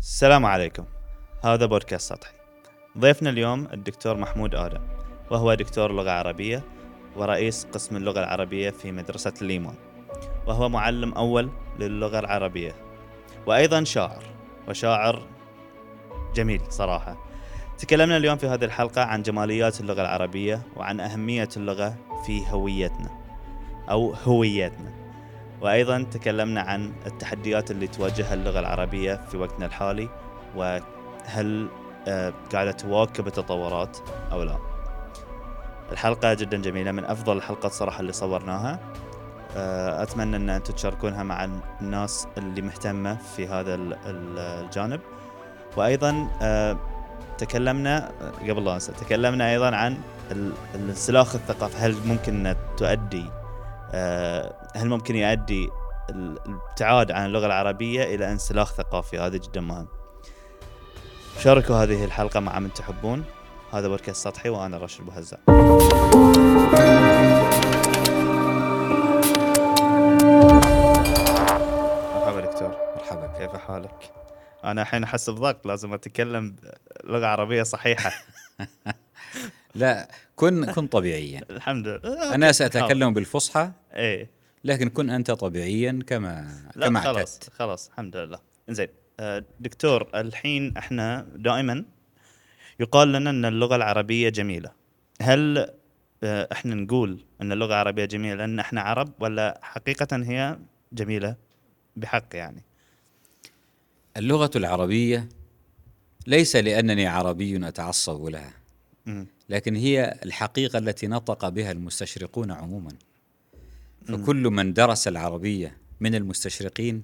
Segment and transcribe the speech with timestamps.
[0.00, 0.84] السلام عليكم.
[1.44, 2.32] هذا بودكاست سطحي.
[2.98, 4.80] ضيفنا اليوم الدكتور محمود آدم
[5.30, 6.62] وهو دكتور لغة عربية
[7.16, 9.74] ورئيس قسم اللغة العربية في مدرسة الليمون
[10.46, 12.74] وهو معلم أول للغة العربية
[13.46, 14.24] وأيضا شاعر
[14.68, 15.26] وشاعر
[16.34, 17.16] جميل صراحة.
[17.78, 23.10] تكلمنا اليوم في هذه الحلقة عن جماليات اللغة العربية وعن أهمية اللغة في هويتنا
[23.90, 25.05] أو هويتنا.
[25.60, 30.08] وأيضا تكلمنا عن التحديات اللي تواجهها اللغة العربية في وقتنا الحالي
[30.56, 31.68] وهل
[32.08, 33.98] آه، قاعدة تواكب التطورات
[34.32, 34.56] أو لا.
[35.92, 38.78] الحلقة جدا جميلة من أفضل الحلقات صراحة اللي صورناها.
[39.56, 41.48] آه، أتمنى أن أنتم تشاركونها مع
[41.80, 45.00] الناس اللي مهتمة في هذا ال- ال- الجانب.
[45.76, 46.76] وأيضا آه،
[47.38, 48.10] تكلمنا
[48.48, 49.96] قبل لا أنسى تكلمنا أيضا عن
[50.32, 51.76] ال- الانسلاخ الثقافي.
[51.78, 53.24] هل ممكن تؤدي
[54.76, 55.70] هل ممكن يؤدي
[56.10, 59.86] ال- الابتعاد عن اللغة العربية إلى انسلاخ ثقافي؟ هذا جدا مهم.
[61.38, 63.24] شاركوا هذه الحلقة مع من تحبون.
[63.72, 65.38] هذا بودكاست سطحي وأنا راشد بوهزة.
[71.06, 72.76] مرحبا دكتور.
[72.96, 73.38] مرحبا بك.
[73.38, 74.12] كيف حالك؟
[74.64, 76.56] أنا الحين أحس بضغط لازم أتكلم
[77.04, 78.12] لغة عربية صحيحة.
[79.76, 81.42] لا كن كن طبيعيا.
[81.50, 82.34] الحمد لله.
[82.34, 84.30] أنا سأتكلم بالفصحى إيه.
[84.64, 88.38] لكن كن أنت طبيعيا كما لا كما خلاص اعتدت خلاص الحمد لله.
[88.68, 88.88] زين
[89.20, 91.84] آه، دكتور الحين إحنا دائما
[92.80, 94.70] يقال لنا أن اللغة العربية جميلة.
[95.22, 95.70] هل
[96.22, 100.58] آه، إحنا نقول أن اللغة العربية جميلة لأن إحنا عرب ولا حقيقة هي
[100.92, 101.36] جميلة؟
[101.96, 102.62] بحق يعني.
[104.16, 105.28] اللغة العربية
[106.26, 108.52] ليس لأنني عربي أتعصب لها.
[109.48, 112.92] لكن هي الحقيقة التي نطق بها المستشرقون عموما.
[114.06, 117.02] فكل من درس العربية من المستشرقين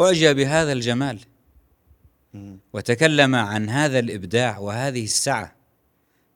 [0.00, 1.18] أعجب بهذا الجمال.
[2.72, 5.56] وتكلم عن هذا الإبداع وهذه السعة.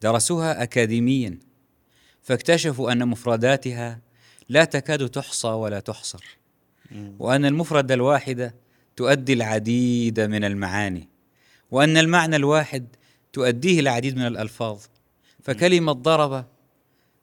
[0.03, 1.39] درسوها اكاديميا.
[2.23, 4.01] فاكتشفوا أن مفرداتها
[4.49, 6.25] لا تكاد تحصى ولا تحصر.
[7.19, 8.55] وأن المفرد الواحده
[8.97, 11.09] تؤدي العديد من المعاني.
[11.71, 12.87] وأن المعنى الواحد
[13.33, 14.81] تؤديه العديد من الألفاظ.
[15.47, 16.45] فكلمة ضرب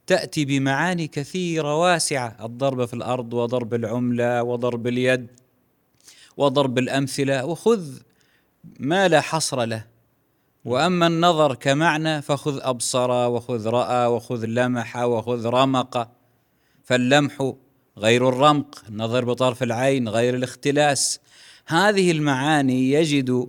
[0.07, 5.28] تأتي بمعاني كثيرة واسعة الضرب في الأرض وضرب العملة وضرب اليد
[6.38, 8.00] وضرب الأمثلة وخذ
[8.79, 9.85] ما لا حصر له.
[10.66, 16.11] وأما النظر كمعنى فخذ أبصر وخذ رأى وخذ لمح وخذ رمق.
[16.84, 17.53] فاللمح
[17.97, 21.19] غير الرمق النظر بطرف العين غير الاختلاس.
[21.67, 23.47] هذه المعاني يجد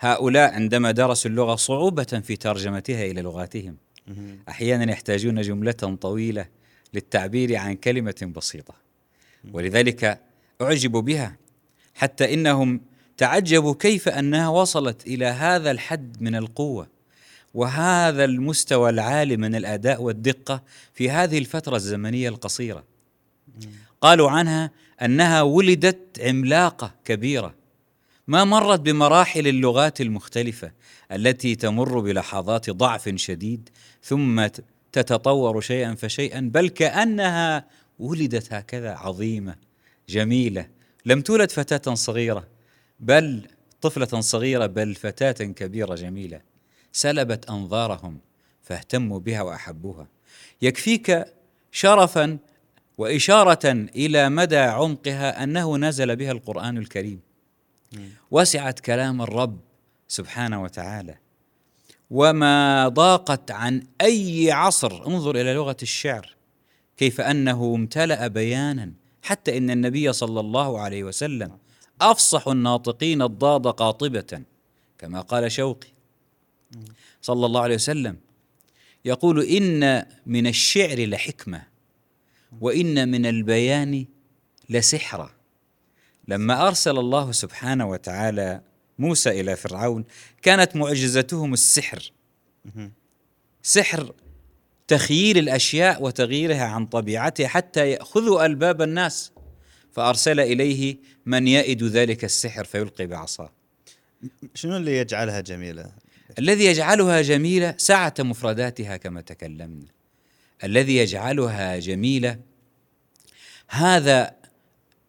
[0.00, 3.85] هؤلاء عندما درسوا اللغة صعوبة في ترجمتها إلى لغاتهم.
[4.08, 4.38] مم.
[4.48, 6.46] أحيانا يحتاجون جملة طويلة
[6.94, 8.74] للتعبير عن كلمة بسيطة.
[9.52, 10.20] ولذلك
[10.60, 11.36] اعجبوا بها
[11.94, 12.80] حتى إنهم
[13.16, 16.88] تعجبوا كيف أنها وصلت إلى هذا الحد من القوة
[17.54, 20.62] وهذا المستوى العالي من الأداء والدقة
[20.94, 22.84] في هذه الفترة الزمنية القصيرة.
[24.00, 24.70] قالوا عنها
[25.02, 27.54] أنها ولدت عملاقة كبيرة
[28.28, 30.72] ما مرت بمراحل اللغات المختلفة
[31.12, 33.68] التي تمر بلحظات ضعف شديد
[34.02, 34.46] ثم
[34.92, 37.64] تتطور شيئا فشيئا بل كأنها
[37.98, 39.56] ولدت هكذا عظيمة
[40.08, 40.68] جميلة.
[41.06, 42.48] لم تولد فتاة صغيرة
[43.00, 43.46] بل
[43.80, 46.40] طفلة صغيرة بل فتاة كبيرة جميلة.
[46.92, 48.18] سلبت أنظارهم
[48.62, 50.06] فاهتموا بها وأحبوها.
[50.62, 51.24] يكفيك
[51.72, 52.38] شرفا
[52.98, 57.25] وإشارة إلى مدى عمقها أنه نزل بها القرآن الكريم.
[58.30, 59.60] وسعت كلام الرب
[60.08, 61.18] سبحانه وتعالى.
[62.10, 66.36] وما ضاقت عن أي عصر انظر إلى لغة الشعر
[66.96, 68.92] كيف أنه امتلأ بيانا
[69.22, 71.58] حتى إن النبي صلى الله عليه وسلم
[72.00, 74.42] أفصح الناطقين الضاد قاطبة
[74.98, 75.88] كما قال شوقي.
[77.22, 78.16] صلى الله عليه وسلم
[79.04, 81.62] يقول إن من الشعر لحكمة
[82.60, 84.06] وإن من البيان
[84.70, 85.30] لسحرا
[86.28, 88.60] لما أرسل الله سبحانه وتعالى
[88.98, 90.04] موسى إلى فرعون
[90.42, 92.12] كانت معجزتهم السحر.
[93.62, 94.12] سحر
[94.88, 99.32] تخييل الأشياء وتغييرها عن طبيعتها حتى ياخذوا ألباب الناس
[99.92, 100.96] فأرسل إليه
[101.26, 103.52] من يئد ذلك السحر فيلقي بعصاه
[104.54, 105.90] شنو اللي يجعلها جميلة؟
[106.38, 109.86] الذي يجعلها جميلة سعه مفرداتها كما تكلمنا
[110.64, 112.38] الذي يجعلها جميلة
[113.68, 114.36] هذا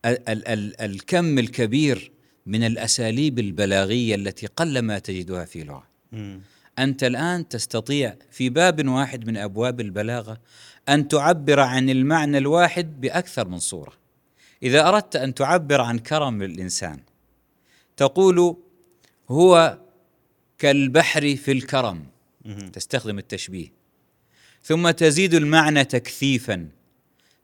[0.07, 2.11] ال- ال- ال- الكم الكبير
[2.45, 5.83] من الأساليب البلاغية التي قلما تجدها في لغة.
[6.79, 10.37] أنت الآن تستطيع في باب واحد من أبواب البلاغة
[10.89, 13.93] أن تعبر عن المعنى الواحد بأكثر من صورة
[14.63, 16.99] إذا أردت أن تعبر عن كرم الإنسان
[17.97, 18.55] تقول
[19.29, 19.77] هو
[20.57, 22.05] كالبحر في الكرم.
[22.73, 23.73] تستخدم التشبيه
[24.63, 26.67] ثم تزيد المعنى تكثيفا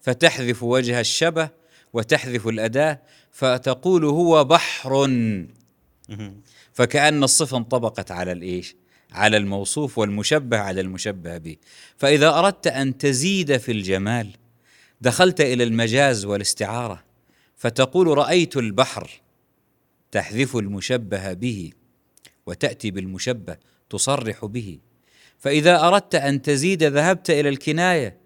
[0.01, 1.49] فتحذف وجه الشبه
[1.93, 3.01] وتحذف الأداة
[3.31, 5.07] فتقول هو بحر.
[6.73, 8.75] فكأن الصفة انطبقت على الإيش؟
[9.11, 11.55] على الموصوف والمشبه على المشبه به،
[11.97, 14.29] فإذا أردت أن تزيد في الجمال
[15.01, 17.03] دخلت إلى المجاز والاستعارة
[17.55, 19.21] فتقول رأيت البحر
[20.11, 21.71] تحذف المشبه به
[22.45, 23.57] وتأتي بالمشبه
[23.89, 24.79] تصرح به،
[25.39, 28.17] فإذا أردت أن تزيد ذهبت إلى الكناية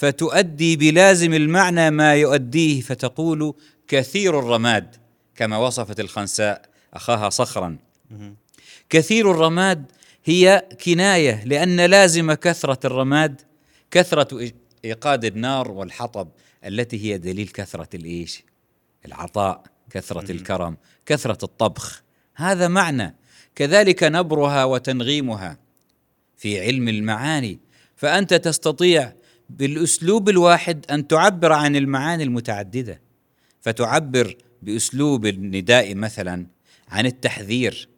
[0.00, 3.54] فتؤدي بلازم المعنى ما يؤديه فتقول
[3.88, 4.96] كثير الرماد
[5.36, 6.62] كما وصفت الخنساء
[6.94, 7.78] أخاها صخرا.
[8.90, 9.92] كثير الرماد
[10.24, 13.40] هي كناية لأن لازم كثرة الرماد
[13.90, 14.50] كثرة
[14.84, 16.28] إيقاد النار والحطب
[16.64, 18.42] التي هي دليل كثرة الإيش؟
[19.06, 20.76] العطاء، كثرة الكرم،
[21.06, 22.02] كثرة الطبخ،
[22.34, 23.14] هذا معنى.
[23.54, 25.58] كذلك نبرها وتنغيمها
[26.36, 27.58] في علم المعاني.
[27.96, 29.12] فأنت تستطيع
[29.58, 33.00] بالأسلوب الواحد أن تعبر عن المعاني المتعددة.
[33.60, 36.46] فتعبر بأسلوب النداء مثلا
[36.88, 37.88] عن التحذير.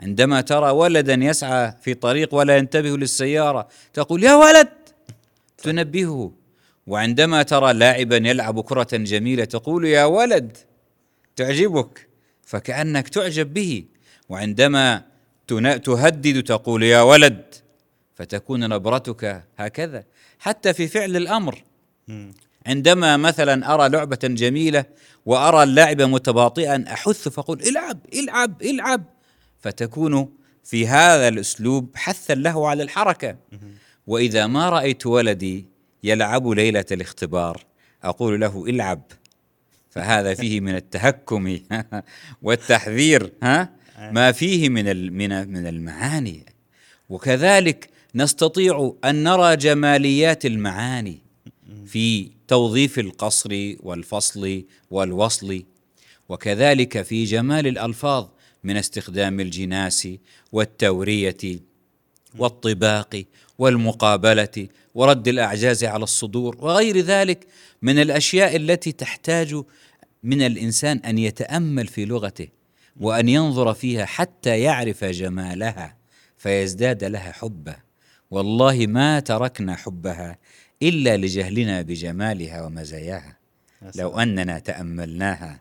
[0.00, 4.68] عندما ترى ولدا يسعى في طريق ولا ينتبه للسيارة تقول يا ولد!
[5.58, 6.32] تنبهه.
[6.86, 10.56] وعندما ترى لاعبا يلعب كرة جميلة تقول يا ولد!
[11.36, 12.08] تعجبك!
[12.42, 13.84] فكأنك تعجب به.
[14.28, 15.02] وعندما
[15.84, 17.54] تهدد تقول يا ولد!
[18.14, 20.04] فتكون نبرتك هكذا.
[20.44, 21.62] حتى في فعل الأمر.
[22.66, 24.84] عندما مثلا أرى لعبة جميلة
[25.26, 29.04] وأرى اللاعب متباطئا أحث فأقول العب العب العب
[29.60, 30.28] فتكون
[30.64, 33.36] في هذا الأسلوب حثا له على الحركة.
[34.06, 35.66] وإذا ما رأيت ولدي
[36.02, 37.64] يلعب ليلة الاختبار
[38.02, 39.02] أقول له العب.
[39.90, 41.58] فهذا فيه من التهكم
[42.42, 46.46] والتحذير ها؟ ما فيه من من من المعاني.
[47.08, 51.22] وكذلك نستطيع أن نرى جماليات المعاني
[51.86, 55.64] في توظيف القصر والفصل والوصل
[56.28, 58.28] وكذلك في جمال الألفاظ
[58.64, 60.08] من استخدام الجناس
[60.52, 61.60] والتورية
[62.38, 63.24] والطباق
[63.58, 67.46] والمقابلة ورد الأعجاز على الصدور وغير ذلك
[67.82, 69.62] من الأشياء التي تحتاج
[70.22, 72.48] من الإنسان أن يتأمل في لغته
[73.00, 75.96] وأن ينظر فيها حتى يعرف جمالها
[76.38, 77.83] فيزداد لها حبا
[78.34, 80.38] والله ما تركنا حبها
[80.82, 83.38] إلا لجهلنا بجمالها ومزاياها.
[83.96, 85.60] لو أننا تأملناها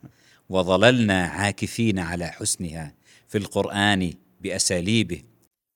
[0.50, 2.96] وظللنا عاكفين على حسنها
[3.28, 5.24] في القرآن بأساليبه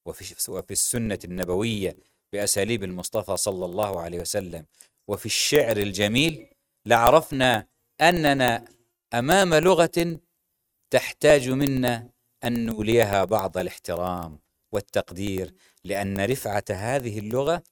[0.05, 1.97] وفي وفي السنة النبوية
[2.33, 4.65] بأساليب المصطفى صلى الله عليه وسلم
[5.07, 6.47] وفي الشعر الجميل
[6.85, 7.67] لعرفنا
[8.01, 8.65] أننا
[9.13, 10.19] أمام لغة
[10.89, 12.09] تحتاج منا
[12.44, 14.39] أن نوليها بعض الاحترام
[14.71, 15.53] والتقدير
[15.87, 17.63] لأن رفعة هذه اللغة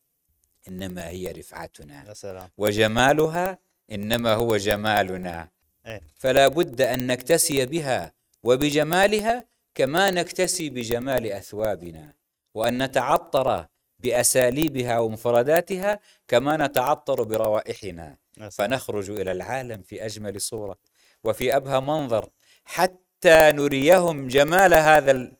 [0.67, 3.59] إنما هي رفعتنا سلام وجمالها
[3.91, 5.49] إنما هو جمالنا
[5.85, 6.01] إيه.
[6.15, 8.13] فلا بد أن نكتسي بها
[8.43, 9.45] وبجمالها
[9.75, 12.13] كما نكتسي بجمال أثوابنا
[12.53, 13.67] وأن نتعطر
[13.99, 18.17] بأساليبها ومفرداتها كما نتعطر بروائحنا.
[18.51, 20.77] فنخرج إلى العالم في أجمل صورة
[21.23, 22.29] وفي أبهى منظر
[22.65, 25.31] حتى نريهم جمال هذا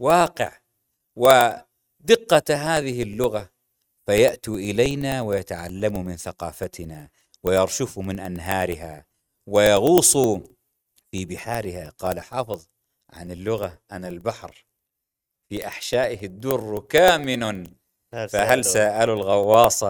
[0.00, 0.52] الواقع
[1.18, 3.50] ودقة هذه اللغة
[4.06, 7.08] فياتوا إلينا ويتعلموا من ثقافتنا
[7.44, 9.06] ويرشفوا من أنهارها
[9.48, 10.38] ويغوصوا
[11.10, 11.90] في بحارها.
[11.98, 12.66] قال حافظ
[13.12, 14.64] عن اللغة أنا البحر
[15.48, 17.66] في أحشائه الدر كامن.
[18.28, 19.84] فهل سألوا الغواص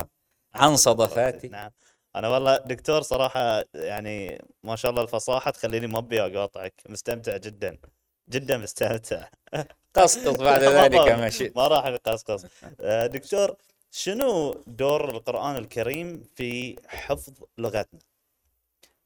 [0.54, 1.70] عن صدفاتي نعم.
[2.16, 6.75] أنا والله دكتور صراحة يعني ما شاء الله الفصاحة تخليني ما أبي أقاطعك.
[6.88, 7.78] مستمتع جدا.
[8.30, 9.28] جدا مستمتع.
[10.02, 12.47] قسقط بعد ذلك ما شئت ما راح نقصقص
[12.81, 13.57] آه، دكتور
[13.90, 18.00] شنو دور القرآن الكريم في حفظ لغتنا؟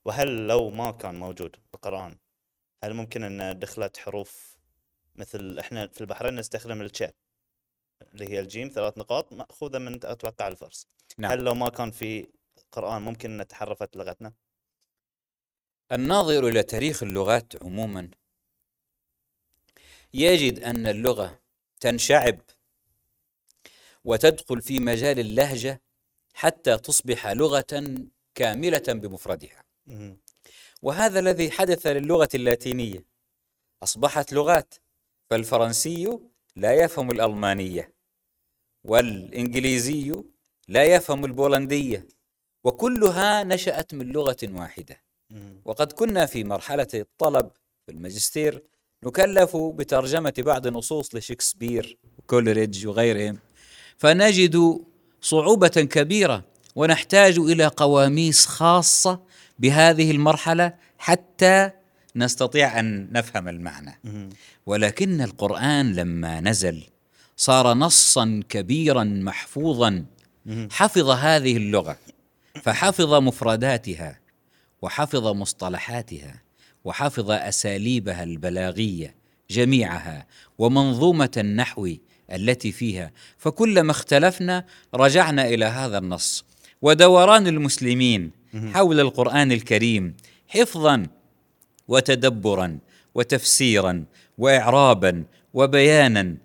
[0.04, 2.16] وهل لو ما كان موجود القرآن
[2.84, 4.56] هل ممكن أن دخلت حروف
[5.16, 7.14] مثل إحنا في البحرين نستخدم التشاء
[8.14, 10.86] اللي هي الجيم ثلاث نقاط مأخوذة من أتوقع الفرس
[11.18, 11.32] نعم.
[11.32, 12.26] هل لو ما كان في
[12.72, 14.32] قرآن ممكن إن تحرفت لغتنا؟
[15.92, 18.10] الناظر إلى تاريخ اللغات عموما
[20.14, 21.40] يجد أن اللغة
[21.80, 22.40] تنشعب
[24.04, 25.82] وتدخل في مجال اللهجة
[26.34, 27.94] حتى تصبح لغة
[28.34, 29.64] كاملة بمفردها.
[30.82, 33.04] وهذا الذي حدث للغة اللاتينية
[33.82, 34.74] أصبحت لغات
[35.30, 36.18] فالفرنسي
[36.56, 37.94] لا يفهم الألمانية
[38.84, 40.22] والإنجليزي
[40.68, 42.08] لا يفهم البولندية
[42.64, 45.62] وكلها نشأت من لغة واحدة مم.
[45.64, 47.50] وقد كنا في مرحلة الطلب
[47.86, 48.62] في الماجستير
[49.04, 53.38] نكلف بترجمة بعض نصوص لشكسبير وكولريدج وغيرهم.
[53.98, 54.80] فنجد
[55.20, 56.44] صعوبة كبيرة
[56.76, 59.20] ونحتاج إلى قواميس خاصة
[59.58, 61.70] بهذه المرحلة حتى
[62.16, 64.00] نستطيع أن نفهم المعنى.
[64.66, 66.82] ولكن القرآن لما نزل
[67.36, 70.04] صار نصا كبيرا محفوظا.
[70.70, 71.96] حفظ هذه اللغة
[72.62, 74.18] فحفظ مفرداتها
[74.82, 76.42] وحفظ مصطلحاتها.
[76.84, 79.14] وحفظ أساليبها البلاغية
[79.50, 80.26] جميعها
[80.58, 81.88] ومنظومة النحو
[82.32, 83.12] التي فيها.
[83.38, 86.44] فكلما اختلفنا رجعنا إلى هذا النص.
[86.82, 88.30] ودوران المسلمين
[88.74, 90.16] حول القرآن الكريم
[90.48, 91.06] حفظا
[91.88, 92.78] وتدبرا
[93.14, 94.04] وتفسيرا
[94.38, 95.24] واعرابا
[95.54, 96.36] وبيانا.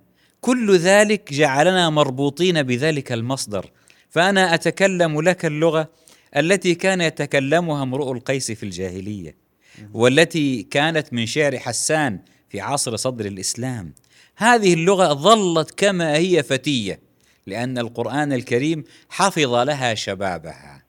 [0.41, 3.72] كل ذلك جعلنا مربوطين بذلك المصدر.
[4.10, 5.89] فأنا أتكلم لك اللغة
[6.38, 9.47] التي كان يتكلمها امرؤ القيس في الجاهلية.
[9.93, 12.19] والتي كانت من شعر حسان
[12.50, 13.93] في عصر صدر الإسلام.
[14.36, 17.00] هذه اللغة ظلت كما هي فتية
[17.48, 20.84] لأن القرآن الكريم حفظ لها شبابها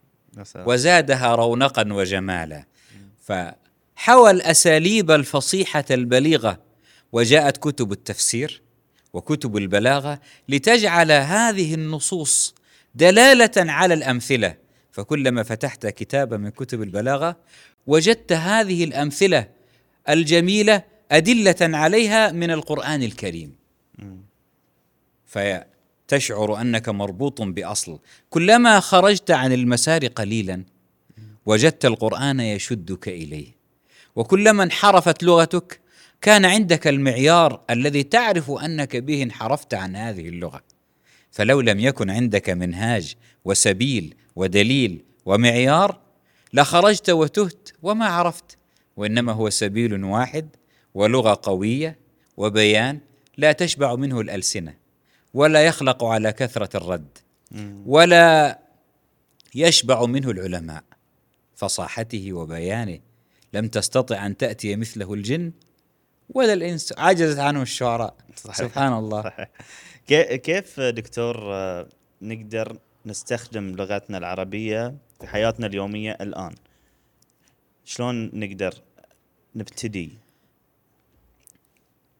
[0.57, 2.65] وزادها رونقا وجمالا.
[3.25, 6.61] فحوى الاساليب الفصيحة البليغة
[7.13, 8.63] وجاءت كتب التفسير
[9.13, 12.55] وكتب البلاغة لتجعل هذه النصوص
[12.95, 14.69] دلالة على الأمثلة.
[14.93, 17.37] فكلما فتحت كتابا من كتب البلاغة
[17.89, 19.49] وجدت هذه الأمثلة
[20.09, 23.57] الجميلة أدلة عليها من القرآن الكريم.
[25.27, 27.99] فتشعر أنك مربوط بأصل.
[28.31, 30.63] كلما خرجت عن المسار قليلا
[31.47, 33.59] وجدت القرآن يشدك إليه.
[34.17, 35.81] وكلما انحرفت لغتك
[36.21, 40.63] كان عندك المعيار الذي تعرف أنك به انحرفت عن هذه اللغة.
[41.31, 43.15] فلو لم يكن عندك منهاج
[43.45, 46.08] وسبيل ودليل ومعيار
[46.53, 48.59] لخرجت وتهت وما عرفت
[48.97, 50.49] وإنما هو سبيل واحد
[50.95, 51.99] ولغة قوية
[52.37, 53.01] وبيان
[53.37, 54.75] لا تشبع منه الألسنة
[55.35, 57.19] ولا يخلق على كثرة الرد
[57.87, 58.59] ولا
[59.55, 60.85] يشبع منه العلماء
[61.57, 62.99] فصاحته وبيانه
[63.53, 65.53] لم تستطع أن تأتي مثله الجن
[66.31, 68.57] ولا الإنس عجزت عنه الشعراء صحيح.
[68.57, 69.49] سبحان الله صحيح.
[70.37, 71.89] كيف دكتور آه،
[72.23, 76.55] نقدر نستخدم لغتنا العربية في حياتنا اليومية الآن.
[77.85, 78.75] شلون نقدر
[79.55, 80.13] نبتدي؟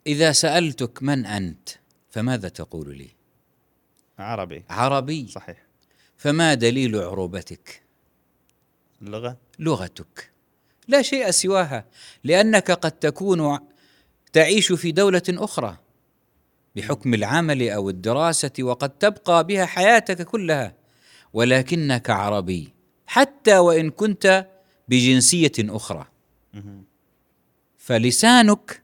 [0.07, 1.69] إذا سألتك من أنت
[2.11, 3.09] فماذا تقول لي؟
[4.19, 4.65] عربي.
[4.71, 5.27] عربي.
[5.27, 5.67] صحيح.
[6.17, 7.83] فما دليل عروبتك؟
[9.03, 10.31] اللغة؟ لغتك.
[10.89, 11.85] لا شيء سواها
[12.25, 13.59] لأنك قد تكون
[14.33, 15.79] تعيش في دولة أخرى.
[16.79, 20.75] بحكم العمل أو الدراسة وقد تبقى بها حياتك كلها.
[21.33, 22.73] ولكنك عربي
[23.07, 24.47] حتى وإن كنت
[24.89, 26.07] بجنسية أخرى.
[27.79, 28.83] فلسانك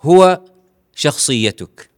[0.00, 0.44] هو
[0.94, 1.90] شخصيتك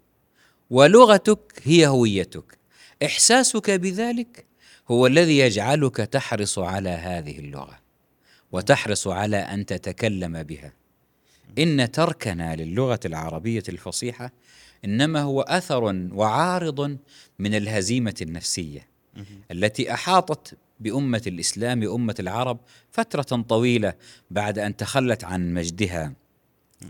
[0.71, 2.59] ولغتك هي هويتك.
[3.05, 4.47] إحساسك بذلك
[4.91, 7.79] هو الذي يجعلك تحرص على هذه اللغة
[8.53, 10.73] وتحرص على أن تتكلم بها.
[11.59, 14.33] إن تركنا للغة العربية الفصيحة
[14.85, 16.99] إنما هو أثر وعارض
[17.39, 18.89] من الهزيمة النفسية
[19.51, 22.59] التي أحاطت بأمة الإسلام امه العرب
[22.91, 23.95] فترة طويلة
[24.31, 26.13] بعد أن تخلت عن مجدها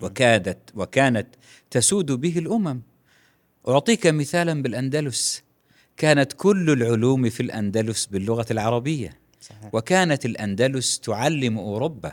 [0.03, 1.27] وكادت وكانت
[1.71, 2.81] تسود به الأمم.
[3.69, 5.43] أعطيك مثالا بالأندلس.
[5.97, 9.19] كانت كل العلوم في الأندلس باللغة العربية.
[9.41, 9.75] صحيح.
[9.75, 12.13] وكانت الأندلس تعلم أوروبا.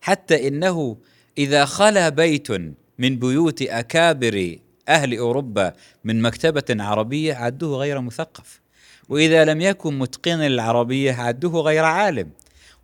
[0.00, 0.96] حتى إنه
[1.38, 2.50] إذا خلا بيت
[2.98, 4.58] من بيوت أكابر
[4.88, 5.72] أهل أوروبا
[6.04, 8.60] من مكتبة عربية عدوه غير مثقف
[9.08, 12.30] وإذا لم يكن متقنا للعربيه عدوه غير عالم.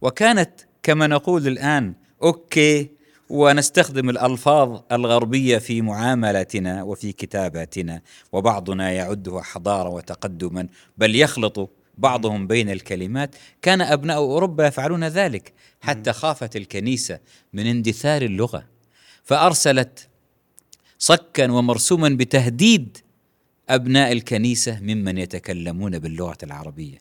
[0.00, 0.50] وكانت
[0.82, 2.90] كما نقول الآن أوكي
[3.30, 8.00] ونستخدم الألفاظ الغربية في معاملاتنا وفي كتاباتنا
[8.32, 13.34] وبعضنا يعده حضارة وتقدما بل يخلط بعضهم بين الكلمات.
[13.62, 17.18] كان أبناء أوروبا يفعلون ذلك حتى خافت الكنيسة
[17.52, 18.64] من اندثار اللغة.
[19.24, 20.07] فأرسلت
[20.98, 22.98] صكا ومرسوما بتهديد
[23.68, 26.98] أبناء الكنيسة ممن يتكلمون باللغة العربية.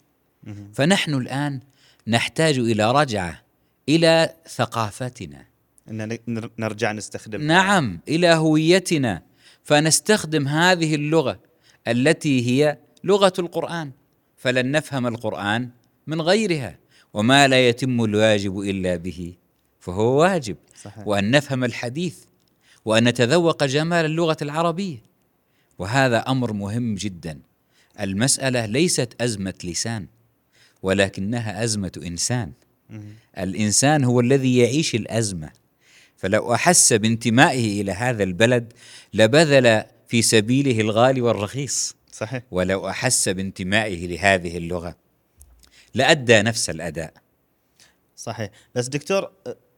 [0.74, 1.60] فنحن الآن
[2.08, 3.44] نحتاج إلى رجعة
[3.90, 5.46] إلى ثقافتنا.
[5.90, 6.18] إن
[6.60, 7.42] نرجع نستخدم.
[7.42, 9.22] نعم إلى هويتنا.
[9.64, 11.40] فنستخدم هذه اللغة
[11.88, 13.92] التي هي لغة القرآن.
[14.38, 15.70] فلن نفهم القرآن
[16.08, 16.78] من غيرها.
[17.14, 19.34] وما لا يتم الواجب إلا به
[19.80, 20.56] فهو واجب.
[20.84, 21.08] صحيح.
[21.08, 22.18] وأن نفهم الحديث
[22.88, 24.98] وأن نتذوق جمال اللغة العربية.
[25.80, 27.40] وهذا أمر مهم جدا.
[28.00, 30.08] المسألة ليست أزمة لسان
[30.84, 32.52] ولكنها أزمة إنسان.
[33.38, 35.50] الإنسان هو الذي يعيش الأزمة.
[36.18, 38.74] فلو أحس بانتمائه إلى هذا البلد
[39.14, 41.96] لبذل في سبيله الغالي والرخيص.
[42.12, 42.44] صحيح.
[42.52, 44.96] ولو أحس بانتمائه لهذه اللغة
[45.94, 47.14] لأدى نفس الأداء.
[48.16, 48.50] صحيح.
[48.76, 49.32] بس دكتور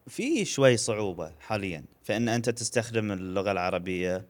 [0.07, 1.83] في شوي صعوبة حاليا.
[2.09, 4.25] فإن أنت تستخدم اللغة العربية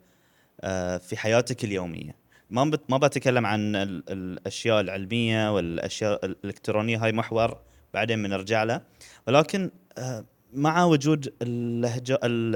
[0.62, 2.16] آه، في حياتك اليومية.
[2.50, 7.62] ما ما بتكلم عن ال- الأشياء العلمية والأشياء الإلكترونية هاي محور
[7.94, 8.82] بعدين بنرجع له.
[9.28, 12.56] ولكن آه، مع وجود اللهجة ال-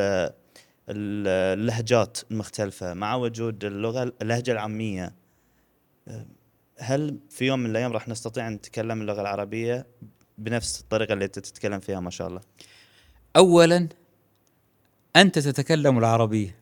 [0.89, 1.27] ال-
[1.59, 5.15] اللهجات المختلفة مع وجود اللغة اللهجة العامية
[6.07, 6.25] آه،
[6.79, 9.87] هل في يوم من الأيام راح نستطيع أن نتكلم اللغة العربية
[10.37, 12.41] بنفس الطريقة اللي أنت تتكلم فيها ما شاء الله؟
[13.37, 13.89] اولا
[15.15, 16.55] أنت تتكلم العربية.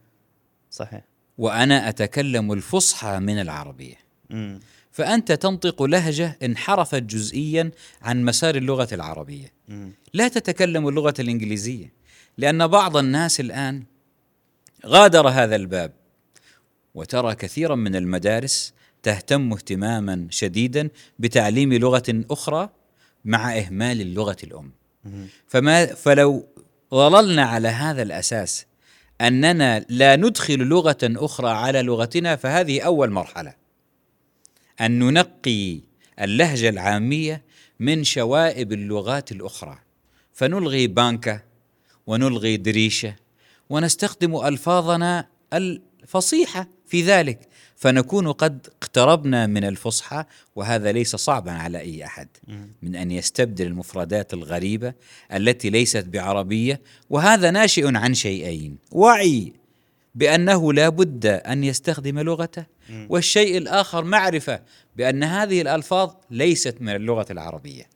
[0.72, 1.02] صحيح.
[1.38, 3.96] وأنا أتكلم الفصحى من العربية.
[4.32, 4.60] امم
[4.92, 9.54] فأنت تنطق لهجة انحرفت جزئيا عن مسار اللغة العربية.
[9.70, 11.94] امم لا تتكلم اللغة الإنجليزية
[12.38, 13.84] لأن بعض الناس الآن
[14.86, 15.92] غادر هذا الباب
[16.96, 20.90] وترى كثيرا من المدارس تهتم اهتماما شديدا
[21.20, 22.70] بتعليم لغة أخرى
[23.26, 24.72] مع إهمال اللغة الأم.
[25.48, 26.48] فما فلو
[26.94, 28.66] ظللنا على هذا الأساس
[29.22, 33.54] أننا لا ندخل لغة أخرى على لغتنا فهذه أول مرحلة.
[34.82, 35.80] أن ننقي
[36.22, 37.44] اللهجة العامية
[37.80, 39.80] من شوائب اللغات الأخرى.
[40.34, 41.40] فنلغي بانكا
[42.08, 43.16] ونلغي دريشة
[43.70, 47.50] ونستخدم ألفاظنا الفصيحة في ذلك.
[47.82, 50.24] فنكون قد اقتربنا من الفصحى
[50.56, 52.28] وهذا ليس صعبا على أي أحد.
[52.82, 54.94] من أن يستبدل المفردات الغريبة
[55.34, 58.78] التي ليست بعربية وهذا ناشئ عن شيئين.
[58.92, 59.54] وعي
[60.16, 62.66] بأنه لا بد أن يستخدم لغته
[63.10, 64.62] والشيء الآخر معرفة
[64.96, 67.90] بأن هذه الألفاظ ليست من اللغة العربية.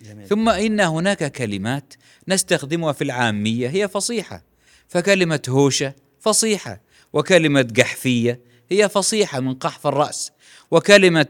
[0.00, 0.26] جميل.
[0.26, 1.94] ثم إن هناك كلمات
[2.28, 4.42] نستخدمها في العامية هي فصيحة.
[4.88, 6.80] فكلمة هوشة فصيحة
[7.12, 10.32] وكلمة قحفية هي فصيحة من قحف الرأس.
[10.70, 11.26] وكلمة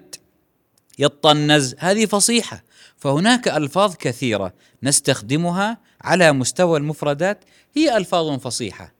[0.98, 2.64] يطنز هذه فصيحة.
[2.96, 7.44] فهناك ألفاظ كثيرة نستخدمها على مستوى المفردات.
[7.76, 8.94] هي ألفاظ فصيحة.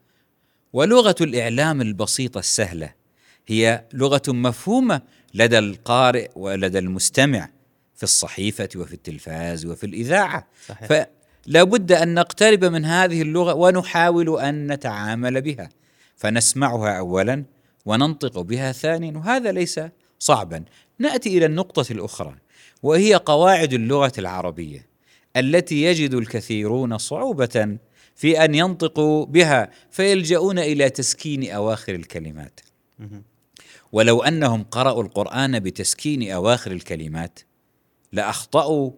[0.73, 2.93] ولغة الإعلام البسيطة السهلة.
[3.47, 5.01] هي لغة مفهومة
[5.33, 7.49] لدى القارئ ولدى المستمع
[7.95, 10.47] في الصحيفة وفي التلفاز وفي الإذاعة.
[10.67, 10.87] صحيح.
[10.87, 15.69] فلا بد أن نقترب من هذه اللغة ونحاول أن نتعامل بها.
[16.15, 17.43] فنسمعها اولا.
[17.85, 19.79] وننطق بها ثانيا وهذا ليس
[20.19, 20.63] صعبا
[20.99, 22.35] نأتي إلى النقطة الأخرى
[22.83, 24.87] وهي قواعد اللغة العربية
[25.37, 27.77] التي يجد الكثيرون صعوبة
[28.15, 32.59] في أن ينطقوا بها فيلجؤون إلى تسكين أواخر الكلمات.
[33.91, 37.39] ولو أنهم قرأوا القرآن بتسكين أواخر الكلمات
[38.11, 38.91] لأخطأوا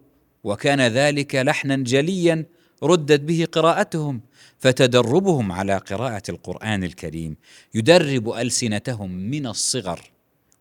[0.44, 2.44] وكان ذلك لحنا جليا
[2.82, 4.20] ردت به قراءتهم
[4.58, 7.36] فتدربهم على قراءة القرآن الكريم
[7.74, 10.00] يدرب ألسنتهم من الصغر.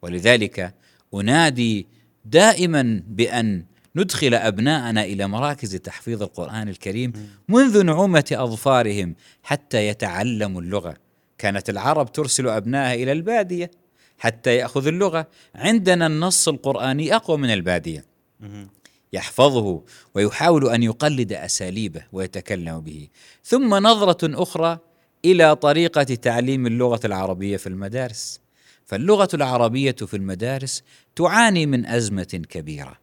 [0.01, 0.73] ولذلك
[1.13, 1.87] أنادي
[2.25, 3.63] دائما بأن
[3.95, 7.13] ندخل أبناءنا إلى مراكز تحفيظ القرآن الكريم
[7.49, 10.97] منذ نعومة أظفارهم حتى يتعلموا اللغة.
[11.37, 13.71] كانت العرب ترسل أبنائها إلى البادية
[14.17, 15.27] حتى يأخذ اللغة.
[15.55, 18.05] عندنا النص القرآني أقوى من البادية.
[18.39, 18.69] مهم.
[19.13, 19.81] يحفظه
[20.15, 23.07] ويحاول أن يقلد أساليبه ويتكلم به.
[23.43, 24.79] ثم نظرة أخرى
[25.25, 28.39] إلى طريقة تعليم اللغة العربية في المدارس.
[28.85, 30.83] فاللغة العربية في المدارس
[31.15, 32.97] تعاني من أزمة كبيرة.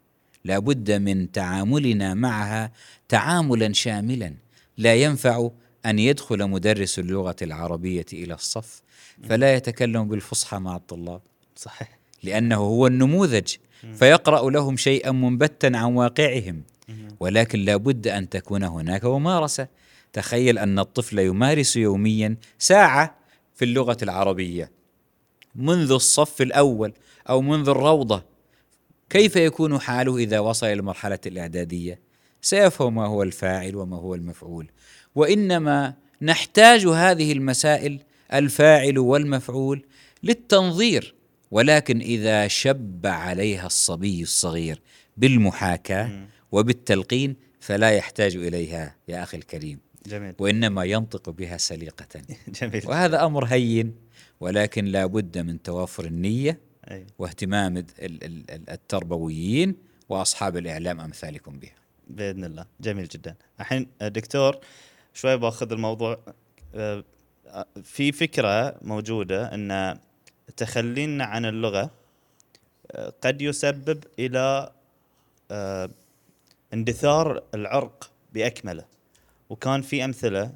[0.45, 2.73] لا بد من تعاملنا معها
[3.09, 4.35] تعاملا شاملا.
[4.79, 5.51] لا ينفع
[5.87, 8.83] أن يدخل مدرس اللغة العربية إلى الصف.
[9.29, 11.21] فلا يتكلم بالفصحى مع الطلاب.
[11.57, 11.99] صحيح.
[12.23, 13.55] لأنه هو النموذج
[13.95, 16.63] فيقرأ لهم شيئا منبتا عن واقعهم.
[17.21, 19.69] ولكن لا بد أن تكون هناك ممارسة.
[20.13, 23.17] تخيل أن الطفل يمارس يوميا ساعة
[23.55, 24.71] في اللغة العربية.
[25.55, 26.93] منذ الصف الأول
[27.29, 28.25] أو منذ الروضة.
[29.11, 32.01] كيف يكون حاله إذا وصل إلى مرحلة الإعدادية؟
[32.43, 34.71] سيفهم ما هو الفاعل وما هو المفعول.
[35.15, 38.01] وإنما نحتاج هذه المسائل
[38.33, 39.85] الفاعل والمفعول
[40.23, 41.15] للتنظير.
[41.55, 44.81] ولكن إذا شب عليها الصبي الصغير
[45.17, 49.79] بالمحاكاة وبالتلقين فلا يحتاج إليها يا أخي الكريم.
[50.07, 50.35] جميل.
[50.39, 52.07] وإنما ينطق بها سليقة.
[52.61, 52.83] جميل.
[52.87, 53.95] وهذا أمر هين
[54.41, 56.59] ولكن لا بد من توافر النية
[56.91, 57.07] أي.
[57.19, 59.77] واهتمام ال- ال- ال- التربويين
[60.09, 61.75] وأصحاب الإعلام أمثالكم بها.
[62.09, 62.67] بإذن الله.
[62.81, 63.35] جميل جدا.
[63.61, 64.59] الحين دكتور
[65.15, 66.19] شوي باخذ الموضوع
[66.75, 67.05] آه،
[67.47, 69.99] آه، في فكرة موجودة إن
[70.57, 71.91] تخلينا عن اللغة
[72.91, 74.73] آه، قد يسبب إلى
[75.51, 75.91] آه،
[76.75, 78.85] اندثار العرق بأكمله.
[79.51, 80.55] وكان في أمثلة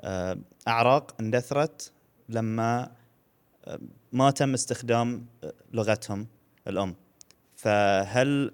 [0.00, 0.38] آه،
[0.68, 1.92] اعراق اندثرت
[2.28, 2.92] لما
[3.64, 3.78] آه،
[4.12, 5.26] ما تم استخدام
[5.72, 6.26] لغتهم
[6.68, 6.94] الأم.
[7.56, 8.52] فهل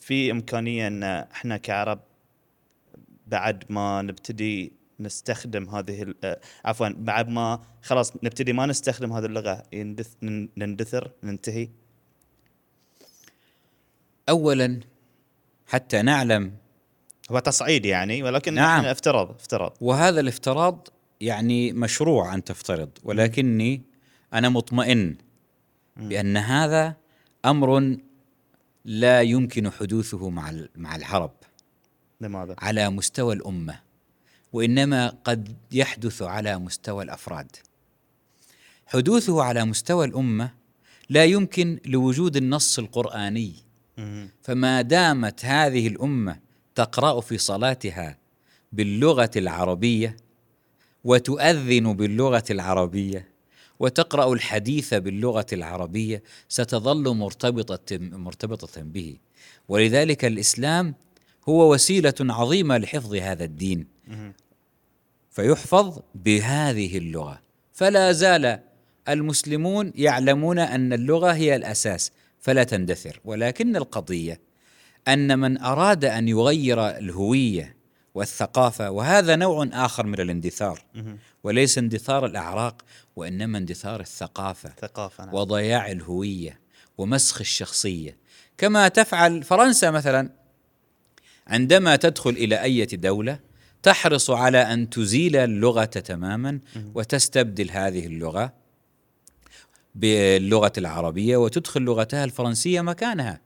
[0.00, 2.00] في إمكانية إن إحنا كعرب
[3.26, 9.62] بعد ما نبتدي نستخدم هذه آه، عفوا بعد ما خلاص نبتدي ما نستخدم هذه اللغة
[9.72, 10.16] يندث-
[10.56, 11.68] نندثر ننتهي
[14.28, 14.80] اولا
[15.66, 16.52] حتى نعلم
[17.30, 18.82] هو تصعيد يعني ولكن نعم.
[18.82, 18.90] نعم.
[18.90, 20.88] افترض افترض وهذا الافتراض
[21.20, 23.82] يعني مشروع أن تفترض ولكني
[24.32, 25.16] أنا مطمئن
[25.96, 26.96] بأن هذا
[27.44, 27.96] أمر
[28.84, 31.32] لا يمكن حدوثه مع مع العرب
[32.20, 33.80] لماذا؟ على مستوى الأمة
[34.54, 37.56] وإنما قد يحدث على مستوى الأفراد
[38.86, 40.50] حدوثه على مستوى الأمة
[41.10, 43.52] لا يمكن لوجود النص القرآني.
[44.42, 46.38] فما دامت هذه الأمة
[46.74, 48.18] تقرأ في صلاتها
[48.72, 50.16] باللغة العربية
[51.04, 53.28] وتؤذن باللغة العربية
[53.78, 59.16] وتقرأ الحديث باللغة العربية ستظل مرتبطة مرتبطة به
[59.68, 60.94] ولذلك الإسلام
[61.48, 63.86] هو وسيلة عظيمة لحفظ هذا الدين.
[65.34, 67.40] فيحفظ بهذه اللغة
[67.72, 68.60] فلا زال
[69.08, 74.40] المسلمون يعلمون أن اللغة هي الأساس فلا تندثر ولكن القضية
[75.08, 77.76] أن من أراد أن يغير الهوية
[78.14, 80.84] والثقافة وهذا نوع آخر من الاندثار.
[81.44, 82.82] وليس اندثار الأعراق
[83.16, 85.34] وإنما اندثار الثقافة ثقافة نعم.
[85.34, 86.60] وضياع الهوية
[86.98, 88.16] ومسخ الشخصية
[88.58, 90.30] كما تفعل فرنسا مثلا
[91.46, 93.38] عندما تدخل إلى أي دولة
[93.84, 96.58] تحرص على أن تزيل اللغة تماما
[96.94, 98.52] وتستبدل هذه اللغة
[99.94, 103.40] باللغة العربية وتدخل لغتها الفرنسية مكانها.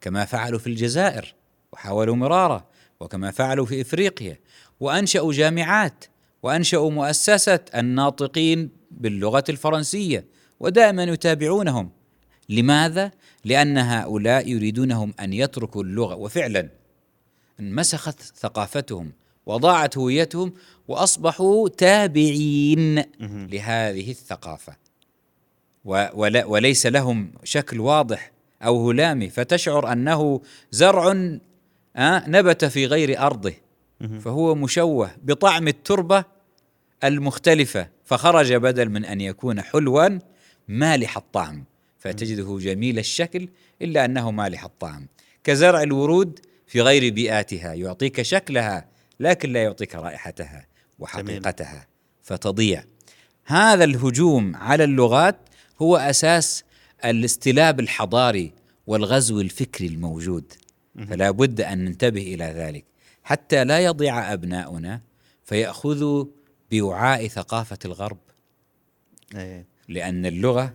[0.00, 1.34] كما فعلوا في الجزائر
[1.72, 2.66] وحاولوا مرارا
[3.00, 4.38] وكما فعلوا في إفريقيا
[4.80, 6.04] وأنشأوا جامعات
[6.42, 10.24] وأنشأوا مؤسسة الناطقين باللغة الفرنسية
[10.60, 11.90] ودائما يتابعونهم
[12.48, 13.10] لماذا؟
[13.44, 16.68] لأن هؤلاء يريدونهم أن يتركوا اللغة وفعلا
[17.60, 19.12] انمسخت ثقافتهم
[19.48, 20.52] وضاعت هويتهم
[20.88, 23.04] وأصبحوا تابعين.
[23.20, 24.10] لهذه
[26.14, 28.32] ولا وليس لهم شكل واضح
[28.62, 31.38] أو هلامي فتشعر أنه زرع
[31.96, 33.54] آه، نبت في غير أرضه.
[34.00, 34.18] مهم.
[34.18, 36.24] فهو مشوه بطعم التربة
[37.04, 40.18] المختلفة فخرج بدل من أن يكون حلوا
[40.68, 41.64] مالح الطعم.
[41.98, 43.48] فتجده جميل الشكل
[43.82, 45.06] إلا أنه مالح الطعم.
[45.44, 50.66] كزرع الورود في غير بيئاتها يعطيك شكلها لكن لا يعطيك رائحتها
[50.98, 51.86] وحقيقتها
[52.22, 52.84] فتضيع.
[53.44, 55.36] هذا الهجوم على اللغات
[55.82, 56.64] هو أساس
[57.04, 58.52] الاستلاب الحضاري
[58.86, 60.52] والغزو الفكري الموجود.
[61.08, 62.84] فلا بد أن ننتبه إلى ذلك.
[63.24, 65.00] حتى لا يضيع أبناؤنا
[65.44, 66.24] فيأخذوا
[66.70, 68.18] بوعاء ثقافة الغرب.
[69.34, 69.66] إيه.
[69.88, 70.74] لأن اللغة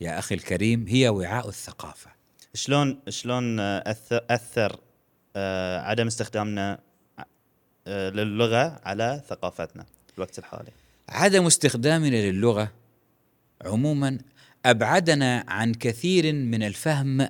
[0.00, 2.10] يا أخي الكريم هي وعاء الثقافة.
[2.54, 4.80] شلون شلون اثر أثر
[5.36, 6.80] آه، عدم استخدامنا
[7.88, 10.70] للغة على ثقافتنا في الوقت الحالي.
[11.08, 12.72] عدم استخدامنا للغة
[13.64, 14.18] عموما
[14.66, 17.28] أبعدنا عن كثير من الفهم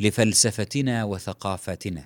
[0.00, 2.04] لفلسفتنا وثقافتنا.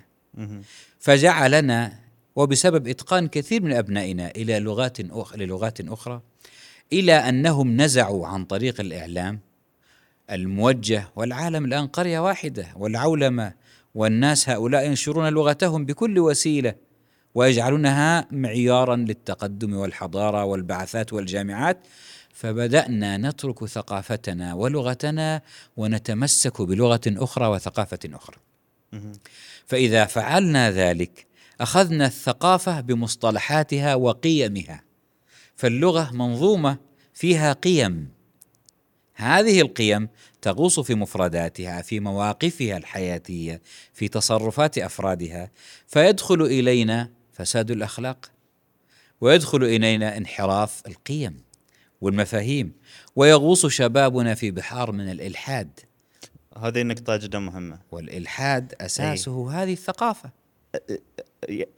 [0.99, 1.99] فجعلنا
[2.35, 5.35] وبسبب إتقان كثير من أبنائنا إلى لغات أخ...
[5.35, 6.21] للغات أخرى
[6.93, 9.39] إلى أنهم نزعوا عن طريق الإعلام
[10.31, 13.53] الموجه والعالم الآن قرية واحدة والعولمة
[13.95, 16.75] والناس هؤلاء ينشرون لغتهم بكل وسيلة.
[17.35, 21.77] ويجعلونها معيارا للتقدم والحضارة والبعثات والجامعات
[22.33, 25.41] فبدأنا نترك ثقافتنا ولغتنا
[25.77, 28.37] ونتمسك بلغة أخرى وثقافة أخرى.
[29.65, 31.25] فإذا فعلنا ذلك
[31.61, 34.83] أخذنا الثقافة بمصطلحاتها وقيمها.
[35.55, 36.77] فاللغة منظومة
[37.13, 38.09] فيها قيم.
[39.15, 40.09] هذه القيم
[40.41, 43.61] تغوص في مفرداتها في مواقفها الحياتية
[43.93, 45.51] في تصرفات أفرادها
[45.87, 48.31] فيدخل إلينا فساد الأخلاق.
[49.21, 51.43] ويدخل إلينا انحراف القيم
[52.01, 52.73] والمفاهيم
[53.15, 55.79] ويغوص شبابنا في بحار من الإلحاد.
[56.57, 57.79] هذه نقطة جدا مهمة.
[57.91, 60.31] والإلحاد أساسه هذه الثقافة.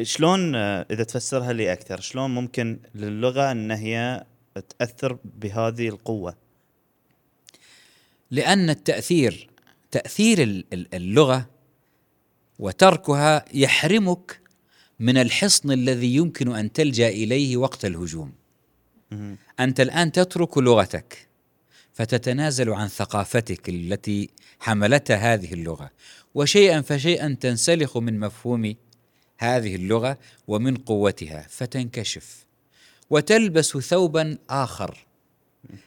[0.02, 4.26] شلون إذا تفسرها لي أكثر شلون ممكن للغة أن هي
[4.80, 6.36] تأثر بهذه القوة؟
[8.32, 9.50] لأن التأثير
[9.92, 11.50] تأثير ال- ال- اللغة
[12.60, 14.40] وتركها يحرمك
[15.04, 18.32] من الحصن الذي يمكن أن تلجأ إليه وقت الهجوم.
[19.12, 19.38] مهم.
[19.60, 21.28] أنت الآن تترك لغتك
[21.94, 25.92] فتتنازل عن ثقافتك التي حملتها هذه اللغة.
[26.36, 28.76] وشيئا فشيئا تنسلخ من مفهوم
[29.38, 32.46] هذه اللغة ومن قوتها فتنكشف.
[33.10, 35.06] وتلبس ثوبا آخر.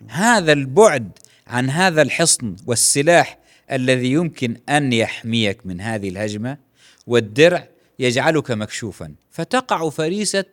[0.08, 3.38] هذا البعد عن هذا الحصن والسلاح
[3.72, 6.58] الذي يمكن أن يحميك من هذه الهجمة
[7.06, 9.14] والدرع يجعلك مكشوفا.
[9.30, 10.44] فتقع فريسة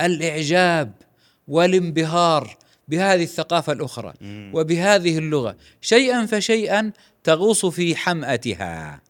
[0.00, 0.92] الإعجاب
[1.48, 2.56] والانبهار
[2.88, 4.14] بهذه الثقافة الأخرى
[4.52, 5.56] وبهذه اللغة.
[5.80, 6.92] شيئا فشيئا
[7.24, 9.00] تغوص في حمأتها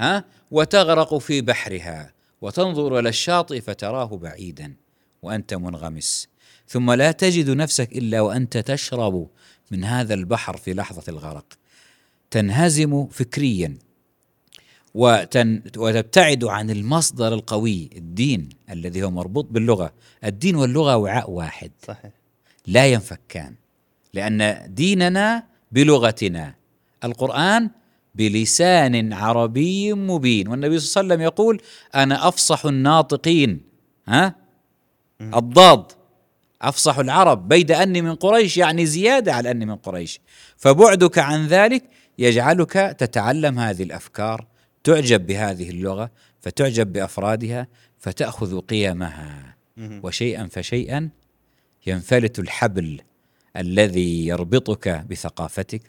[0.00, 4.74] ها؟ وتغرق في بحرها وتنظر إلى الشاطئ فتراه بعيدا
[5.22, 6.28] وأنت منغمس.
[6.68, 9.28] ثم لا تجد نفسك إلا وأنت تشرب
[9.70, 11.46] من هذا البحر في لحظة الغرق.
[12.30, 13.78] تنهزم فكريا.
[15.76, 19.92] وتبتعد عن المصدر القوي الدين الذي هو مربوط باللغة.
[20.24, 21.70] الدين واللغة وعاء واحد.
[21.86, 22.10] صحيح.
[22.66, 23.54] لا ينفكان
[24.14, 26.54] لأن ديننا بلغتنا.
[27.04, 27.70] القرآن
[28.14, 30.48] بلسان عربي مبين.
[30.48, 31.60] والنبي صلى الله عليه وسلم يقول
[31.94, 33.60] أنا أفصح الناطقين.
[34.08, 34.34] ها؟
[35.20, 35.92] الضاد.
[36.62, 37.48] أفصح العرب.
[37.48, 40.20] بيد اني من قريش يعني زيادة على اني من قريش.
[40.56, 41.84] فبعدك عن ذلك
[42.18, 44.46] يجعلك تتعلم هذه الأفكار.
[44.84, 46.10] تعجب بهذه اللغة
[46.40, 49.56] فتعجب بأفرادها فتأخذ قيمها.
[49.78, 51.10] وشيئا فشيئا
[51.86, 53.00] ينفلت الحبل
[53.56, 55.82] الذي يربطك بثقافتك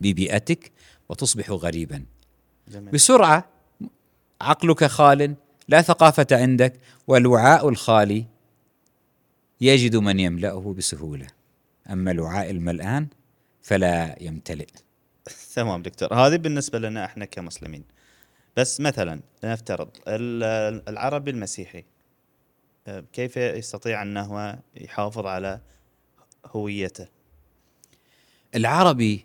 [0.00, 0.72] ببيئتك
[1.08, 2.04] وتصبح غريبا.
[2.68, 2.90] جميل.
[2.90, 3.48] بسرعة
[4.40, 5.34] عقلك خال
[5.68, 6.72] لا ثقافة عندك
[7.06, 8.24] والوعاء الخالي
[9.60, 11.26] يجد من يملأه بسهولة.
[11.90, 13.06] أما الوعاء الملآن
[13.62, 14.68] فلا يمتلئ.
[15.54, 16.14] تمام دكتور.
[16.14, 17.84] هذه بالنسبة لنا إحنا كمسلمين.
[18.58, 21.84] بس مثلا لنفترض ال- العربي المسيحي
[22.86, 25.60] آه، كيف يستطيع انه يحافظ على
[26.46, 27.06] هويته؟
[28.54, 29.24] العربي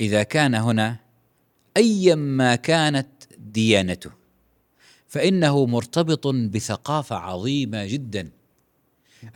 [0.00, 0.96] إذا كان هنا
[1.76, 4.10] ايما كانت ديانته
[5.08, 8.30] فإنه مرتبط بثقافة عظيمة جدا.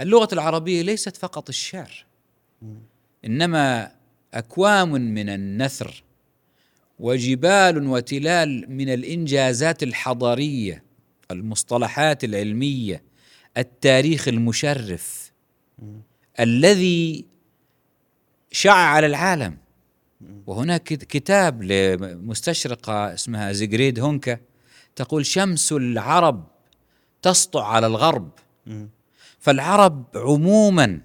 [0.00, 2.04] اللغة العربية ليست فقط الشعر
[3.24, 3.92] إنما
[4.34, 6.02] أكوام من النثر
[6.98, 10.82] وجبال وتلال من الإنجازات الحضارية
[11.30, 13.02] المصطلحات العلمية
[13.56, 15.32] التاريخ المشرف
[16.40, 17.24] الذي
[18.52, 19.56] شع على العالم
[20.46, 24.38] وهناك كت- كتاب لمستشرقة اسمها زيغريد هونكا
[24.96, 26.46] تقول شمس العرب
[27.22, 28.30] تسطع على الغرب.
[29.38, 31.00] فالعرب عموما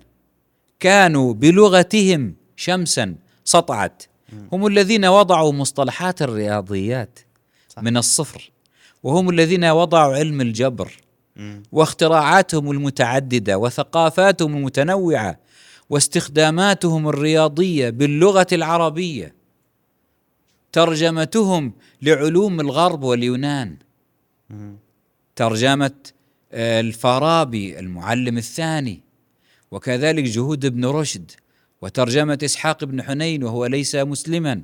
[0.79, 4.03] كانوا بلغتهم شمسا سطعت
[4.51, 7.19] هم الذين وضعوا مصطلحات الرياضيات
[7.69, 7.83] صح.
[7.83, 8.51] من الصفر
[9.03, 10.91] وهم الذين وضعوا علم الجبر.
[11.71, 15.39] واختراعاتهم المتعددة وثقافاتهم المتنوعة
[15.89, 19.35] واستخداماتهم الرياضية باللغة العربية
[20.71, 23.77] ترجمتهم لعلوم الغرب واليونان.
[25.35, 25.91] ترجمة
[26.51, 29.01] آه، الفارابي المعلم الثاني
[29.71, 31.31] وكذلك جهود ابن رشد
[31.83, 34.61] وترجمة إسحاق بن حنين وهو ليس مسلما.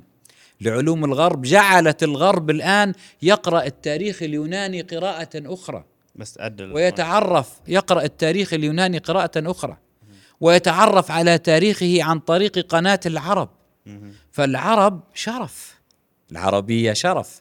[0.60, 5.84] لعلوم الغرب جعلت الغرب الآن يقرأ التاريخ اليوناني قراءة أخرى.
[6.14, 6.38] بس
[6.74, 9.76] ويتعرف يقرأ التاريخ اليوناني قراءة أخرى.
[10.40, 13.48] ويتعرف على تاريخه عن طريق قناة العرب.
[14.32, 15.80] فالعرب شرف.
[16.32, 17.40] العربية شرف.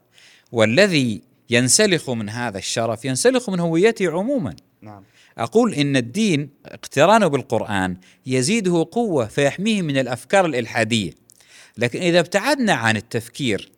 [0.51, 4.55] والذي ينسلخ من هذا الشرف ينسلخ من هويته عموما.
[4.81, 5.03] نعم.
[5.37, 11.11] أقول إن الدين اقترانه بالقرآن يزيده قوة فيحميه من الأفكار الإلحادية.
[11.77, 13.71] لكن إذا ابتعدنا عن التفكير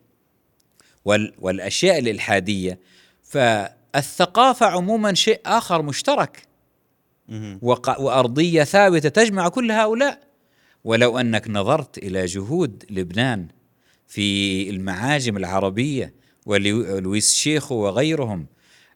[1.06, 2.80] وال والأشياء الإلحادية
[3.24, 6.42] فالثقافة عموما شيء آخر مشترك.
[8.00, 10.32] وأرضية ثابتة تجمع كل هؤلاء.
[10.84, 13.48] ولو أنك نظرت إلى جهود لبنان
[14.08, 16.14] في المعاجم العربية
[16.46, 18.46] ولويس شيخو وغيرهم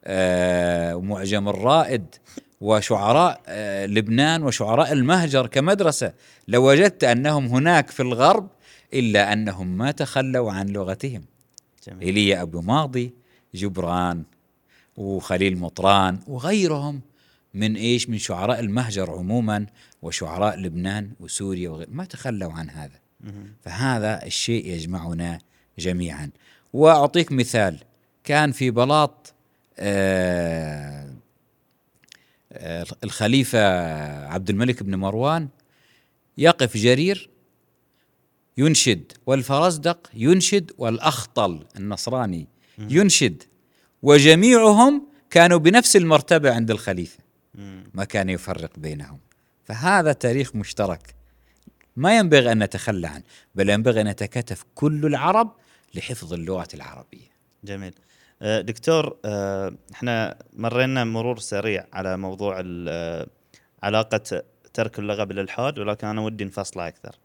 [0.07, 2.05] ومعجم الرائد
[2.61, 6.13] وشعراء آه، لبنان وشعراء المهجر كمدرسة.
[6.47, 8.47] لوجدت أنهم هناك في الغرب
[8.93, 11.25] إلا أنهم ما تخلوا عن لغتهم.
[11.87, 12.01] جميل.
[12.01, 13.13] ايليا أبو ماضي
[13.55, 14.23] جبران
[14.97, 17.01] وخليل مطران وغيرهم
[17.53, 19.65] من إيش؟ من شعراء المهجر عموما
[20.01, 22.99] وشعراء لبنان وسوريا وغير ما تخلوا عن هذا.
[23.61, 25.39] فهذا الشيء يجمعنا
[25.79, 26.29] جميعا.
[26.73, 27.77] وأعطيك مثال
[28.23, 29.33] كان في بلاط
[29.79, 31.15] آه
[32.51, 33.59] آه الخليفة
[34.27, 35.49] عبد الملك بن مروان
[36.37, 37.29] يقف جرير
[38.57, 43.43] ينشد والفرزدق ينشد والأخطل النصراني ينشد
[44.01, 47.19] وجميعهم كانوا بنفس المرتبة عند الخليفة.
[47.55, 47.83] مم.
[47.93, 49.19] ما كان يفرق بينهم.
[49.63, 51.15] فهذا تاريخ مشترك.
[51.95, 53.23] ما ينبغي أن نتخلى عنه
[53.55, 55.55] بل ينبغي أن نتكاتف كل العرب
[55.95, 57.31] لحفظ اللغة العربية.
[57.63, 57.93] جميل.
[58.41, 63.27] دكتور آه، إحنا مرينا مرور سريع على موضوع آه،
[63.83, 64.43] علاقة
[64.73, 67.15] ترك اللغة بالإلحاد ولكن أنا ودي نفصله أكثر.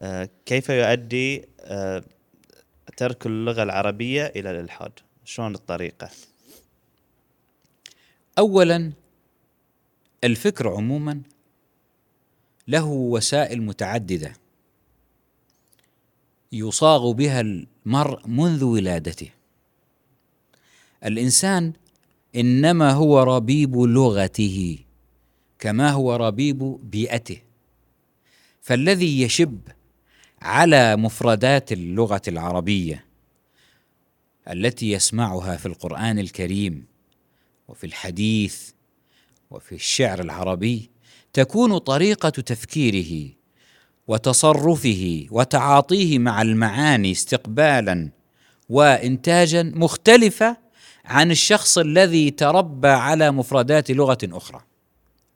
[0.00, 2.04] آه، كيف يؤدي آه،
[2.96, 4.92] ترك اللغة العربية إلى الإلحاد؟
[5.24, 6.10] شلون الطريقة؟
[8.38, 8.92] اولا
[10.24, 11.22] الفكر عموما
[12.68, 14.32] له وسائل متعددة
[16.52, 19.30] يصاغ بها المرء منذ ولادته.
[21.04, 21.72] الإنسان
[22.36, 24.78] إنما هو ربيب لغته
[25.58, 27.38] كما هو ربيب بيئته.
[28.60, 29.58] فالذي يشب
[30.42, 33.04] على مفردات اللغة العربية
[34.50, 36.86] التي يسمعها في القرآن الكريم
[37.68, 38.70] وفي الحديث
[39.50, 40.90] وفي الشعر العربي
[41.32, 43.30] تكون طريقة تفكيره
[44.08, 48.10] وتصرفه وتعاطيه مع المعاني استقبالا
[48.68, 50.63] وانتاجا مختلفة
[51.04, 54.60] عن الشخص الذي تربى على مفردات لغة أخرى.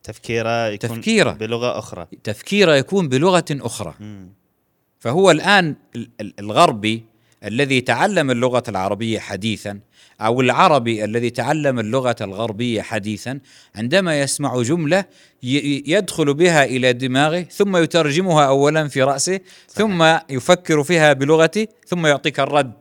[0.03, 1.31] تفكيره يكون تفكيره.
[1.33, 2.07] بلغة أخرى.
[2.25, 3.95] تفكيره يكون بلغة أخرى.
[4.01, 4.29] مم.
[5.01, 7.05] فهو الآن ال- ال- الغربي
[7.45, 9.81] الذي تعلم اللغة العربية حديثا
[10.21, 13.41] أو العربي الذي تعلم اللغة الغربية حديثا
[13.75, 15.05] عندما يسمع جملة
[15.43, 22.41] يدخل بها إلى دماغه ثم يترجمها اولا في رأسه ثم يفكر فيها بلغته ثم يعطيك
[22.41, 22.73] الرد.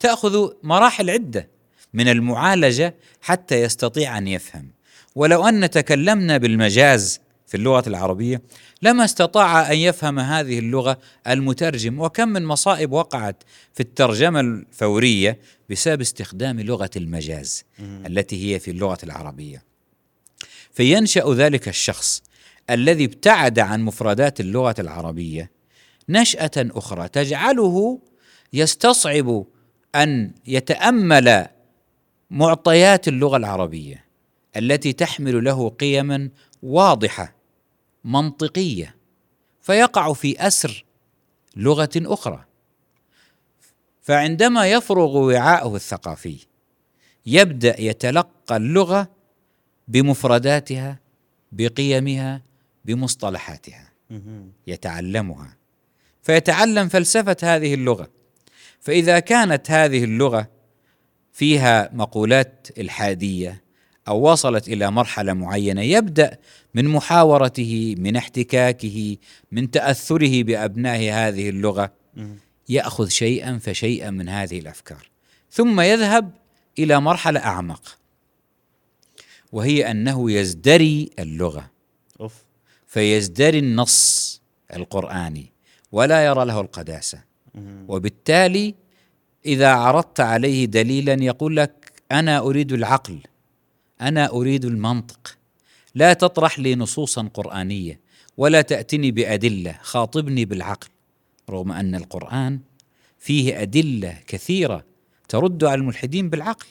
[0.00, 1.48] تأخذ مراحل عدة.
[1.94, 4.70] من المعالجة حتى يستطيع أن يفهم.
[5.14, 8.42] ولو أن تكلمنا بالمجاز في اللغة العربية
[8.82, 13.42] لما استطاع أن يفهم هذه اللغة المترجم وكم من مصائب وقعت
[13.74, 15.38] في الترجمة الفورية
[15.70, 19.64] بسبب استخدام لغة المجاز التي هي في اللغة العربية.
[20.72, 22.22] فينشأ ذلك الشخص
[22.70, 25.50] الذي ابتعد عن مفردات اللغة العربية
[26.08, 28.00] نشأة أخرى تجعله
[28.52, 29.44] يستصعب
[29.94, 31.46] أن يتأمل
[32.30, 34.04] معطيات اللغة العربية
[34.56, 36.30] التي تحمل له قيما
[36.62, 37.34] واضحة
[38.04, 38.96] منطقية
[39.60, 40.84] فيقع في أسر
[41.56, 42.44] لغة أخرى.
[44.02, 46.38] فعندما يفرغ وعاؤه الثقافي
[47.26, 49.10] يبدأ يتلقى اللغة
[49.88, 51.00] بمفرداتها
[51.52, 52.42] بقيمها
[52.84, 53.92] بمصطلحاتها.
[54.66, 55.56] يتعلمها.
[56.22, 58.10] فيتعلم فلسفة هذه اللغة.
[58.80, 60.57] فإذا كانت هذه اللغة
[61.38, 63.62] فيها مقولات الحادية
[64.08, 66.38] أو وصلت إلى مرحلة معينة يبدأ
[66.74, 69.16] من محاورته من احتكاكه
[69.52, 71.92] من تأثره بأبناء هذه اللغة.
[72.68, 75.08] يأخذ شيئا فشيئا من هذه الأفكار
[75.50, 76.30] ثم يذهب
[76.78, 77.98] إلى مرحلة أعمق
[79.52, 81.70] وهي أنه يزدري اللغة
[82.20, 82.34] أوف
[82.86, 84.40] فيزدري النص
[84.76, 85.52] القرآني
[85.92, 87.20] ولا يرى له القداسة.
[87.88, 88.74] وبالتالي
[89.46, 93.18] إذا عرضت عليه دليلا يقول لك أنا أريد العقل
[94.00, 95.38] أنا أريد المنطق
[95.94, 98.00] لا تطرح لي نصوصا قرآنية
[98.36, 100.88] ولا تأتني بأدلة خاطبني بالعقل
[101.50, 102.60] رغم أن القرآن
[103.18, 104.84] فيه أدلة كثيرة
[105.28, 106.66] ترد على الملحدين بالعقل.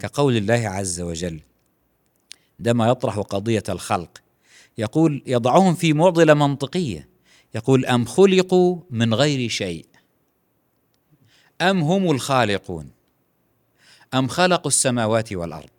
[0.00, 1.40] كقول الله عز وجل
[2.58, 4.18] عندما يطرح قضية الخلق
[4.78, 7.08] يقول يضعهم في معضلة منطقية
[7.54, 9.86] يقول أم خلقوا من غير شيء
[11.60, 12.90] أم هم الخالقون؟
[14.14, 15.70] أم خلقوا السماوات والأرض؟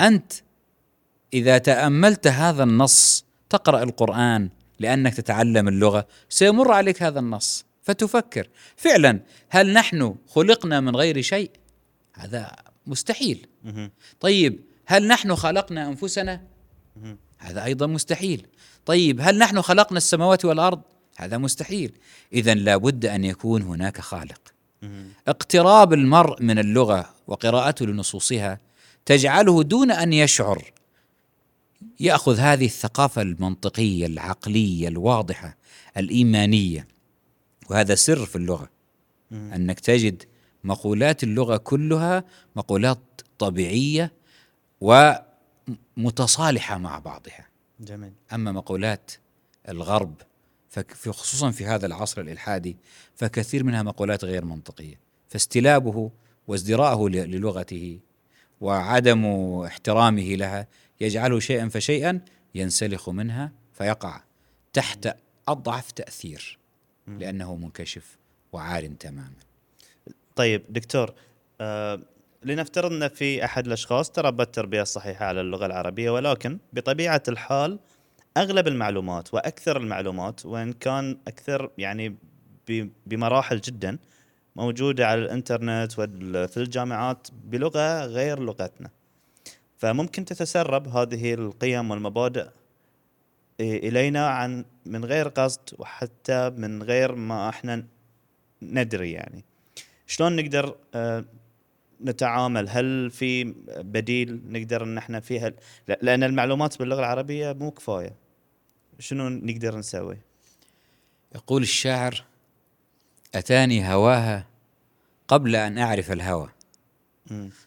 [0.00, 0.32] أنت
[1.34, 4.50] إذا تأملت هذا النص تقرأ القرآن
[4.80, 8.48] لأنك تتعلم اللغة سيمر عليك هذا النص فتفكر.
[8.76, 11.50] فعلا هل نحن خلقنا من غير شيء؟
[12.14, 13.46] هذا مستحيل.
[14.20, 16.42] طيب هل نحن خلقنا أنفسنا؟
[16.96, 17.18] مهم.
[17.38, 18.46] هذا أيضا مستحيل.
[18.86, 20.82] طيب هل نحن خلقنا السماوات والأرض؟
[21.16, 21.92] هذا مستحيل.
[22.32, 24.53] اذا لابد أن يكون هناك خالق.
[25.28, 28.60] اقتراب المرء من اللغة وقراءته لنصوصها
[29.06, 30.72] تجعله دون أن يشعر.
[32.00, 35.56] يأخذ هذه الثقافة المنطقية العقلية الواضحة
[35.96, 36.88] الإيمانية.
[37.70, 38.68] وهذا سر في اللغة.
[39.32, 40.22] أنك تجد
[40.64, 42.24] مقولات اللغة كلها
[42.56, 42.98] مقولات
[43.38, 44.12] طبيعية
[45.96, 47.48] ومتصالحة مع بعضها.
[47.80, 48.12] جميل.
[48.32, 49.10] أما مقولات
[49.68, 50.14] الغرب
[51.10, 52.76] خصوصا في هذا العصر الإلحادي
[53.14, 55.00] فكثير منها مقولات غير منطقية.
[55.28, 56.10] فاستلابه
[56.46, 57.98] وازدراءه للغته
[58.60, 59.26] وعدم
[59.66, 60.66] احترامه لها
[61.00, 62.20] يجعله شيئا فشيئا
[62.54, 64.20] ينسلخ منها فيقع
[64.72, 65.16] تحت
[65.48, 66.58] أضعف تأثير
[67.06, 68.18] لأنه منكشف
[68.52, 69.34] وعار تماما.
[70.36, 71.14] طيب دكتور
[71.60, 72.00] آه
[72.44, 77.78] لنفترض إن في أحد الأشخاص تربى التربيه الصحيحه على اللغة العربية ولكن بطبيعة الحال
[78.36, 82.16] أغلب المعلومات وأكثر المعلومات وإن كان أكثر يعني
[83.06, 83.98] بمراحل جدا
[84.56, 88.90] موجودة على الإنترنت وفي الجامعات بلغة غير لغتنا.
[89.78, 92.46] فممكن تتسرب هذه القيم والمبادئ
[93.60, 97.84] إلينا عن من غير قصد وحتى من غير ما إحنا
[98.62, 99.44] ندري يعني.
[100.06, 101.24] شلون نقدر آه،
[102.04, 103.44] نتعامل؟ هل في
[103.78, 105.52] بديل نقدر إن إحنا فيها؟
[105.88, 108.23] لا- لأن المعلومات باللغة العربية مو كفاية.
[108.98, 110.18] شنو نقدر نسوي
[111.34, 112.24] يقول الشاعر
[113.34, 114.46] أتاني هواها
[115.28, 116.50] قبل أن أعرف الهوى.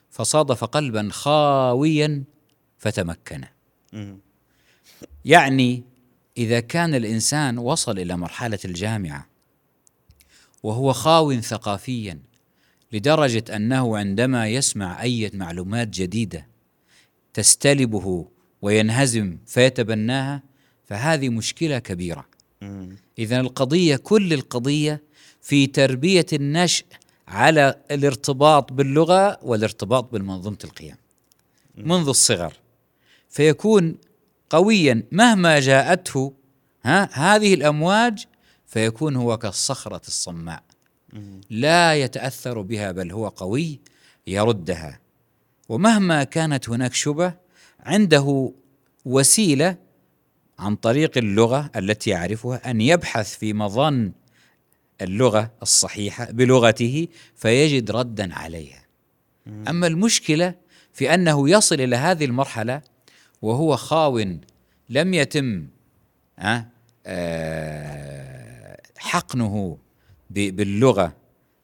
[0.10, 2.24] فصادف قلبا خاويا
[2.78, 3.44] فتمكن.
[5.26, 5.84] يعني
[6.38, 9.28] إذا كان الإنسان وصل إلى مرحلة الجامعة
[10.64, 12.20] وهو خاو ثقافيا
[12.92, 16.48] لدرجة أنه عندما يسمع أي معلومات جديدة
[17.34, 18.28] تستلبه
[18.62, 20.44] وينهزم فيتبناها
[20.88, 22.26] فهذه مشكلة كبيرة.
[23.20, 25.04] اذا القضية كل القضية
[25.42, 26.86] في تربية النشء
[27.28, 30.96] على الارتباط باللغة والارتباط بالمنظومة القيم.
[31.78, 32.54] منذ الصغر.
[33.30, 33.96] فيكون
[34.50, 36.34] قويا مهما جاءته
[36.84, 38.26] ها هذه الأمواج
[38.66, 40.64] فيكون هو كالصخره الصماء.
[41.50, 43.80] لا يتأثر بها بل هو قوي
[44.28, 45.00] يردها.
[45.70, 47.34] ومهما كانت هناك شبه
[47.80, 48.54] عنده
[49.06, 49.87] وسيلة
[50.60, 54.12] عن طريق اللغة التي يعرفها أن يبحث في مظن
[55.02, 58.84] اللغة الصحيحة بلغته فيجد ردا عليها.
[59.68, 60.56] أما المشكلة
[60.94, 62.82] في أنه يصل إلى هذه المرحلة
[63.42, 64.20] وهو خاو
[64.90, 65.68] لم يتم
[67.06, 69.78] آه، حقنه
[70.30, 71.16] باللغة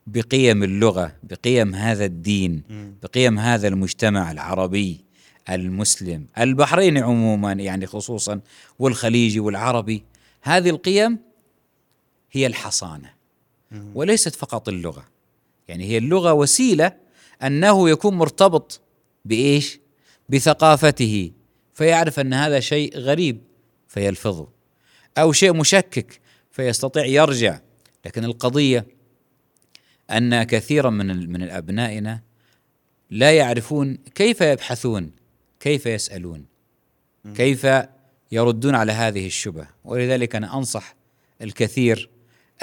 [0.08, 2.64] بقيم اللغة بقيم هذا الدين
[3.04, 5.03] بقيم هذا المجتمع العربي.
[5.50, 6.28] المسلم.
[6.38, 8.42] البحرين عموما يعني خصوصا
[8.80, 10.04] والخليجي والعربي
[10.42, 11.20] هذه القيم
[12.32, 13.14] هي الحصانة
[13.96, 15.08] وليست فقط اللغة.
[15.68, 16.92] يعني هي اللغة وسيلة
[17.44, 18.82] أنه يكون مرتبط
[19.26, 19.80] بإيش؟
[20.30, 21.32] بثقافته.
[21.74, 23.42] فيعرف أن هذا شيء غريب
[23.88, 24.48] فيلفظه.
[25.18, 26.22] أو شيء مشكك
[26.52, 27.60] فيستطيع يرجع.
[28.06, 28.88] لكن القضية
[30.12, 32.22] أن كثيرا من من أبنائنا
[33.10, 35.12] لا يعرفون كيف يبحثون
[35.64, 36.46] كيف يسألون؟
[37.36, 37.68] كيف
[38.32, 40.96] يردون على هذه الشبه ولذلك أنا أنصح
[41.42, 42.10] الكثير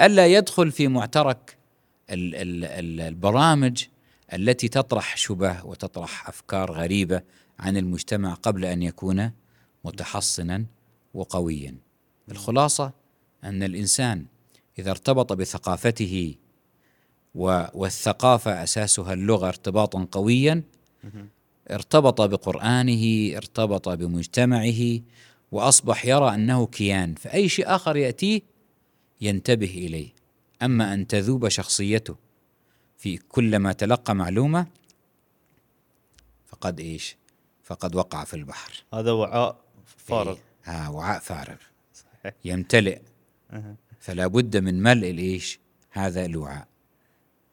[0.01, 1.57] ألا يدخل في معترك
[2.09, 3.85] ال- ال- ال- البرامج
[4.33, 7.21] التي تطرح شبه وتطرح أفكار غريبة
[7.59, 9.31] عن المجتمع قبل أن يكون
[9.85, 10.65] متحصنا
[11.13, 11.75] وقويا.
[12.31, 12.91] الخلاصة
[13.43, 14.25] أن الإنسان
[14.79, 16.35] إذا ارتبط بثقافته
[17.35, 20.63] والثقافة أساسها اللغة ارتباطا قويا
[21.71, 24.99] ارتبط بقرآنه ارتبط بمجتمعه
[25.51, 28.41] وأصبح يرى أنه كيان فأي شيء آخر يأتيه
[29.21, 30.09] ينتبه إليه.
[30.61, 32.15] أما أن تذوب شخصيته
[32.97, 34.67] في كلما تلقى معلومة
[36.47, 37.15] فقد إيش؟
[37.63, 38.83] فقد وقع في البحر.
[38.93, 39.57] هذا وعاء
[39.97, 40.31] فارغ.
[40.31, 40.37] إيه.
[40.63, 41.55] ها وعاء فارغ.
[42.45, 42.99] يمتلئ.
[43.99, 45.59] فلا بد من ملء الإيش؟
[45.91, 46.67] هذا الوعاء.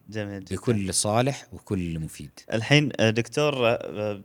[0.09, 0.57] جميل جدا.
[0.57, 2.31] بكل صالح وكل مفيد.
[2.53, 4.23] الحين آه، دكتور آه،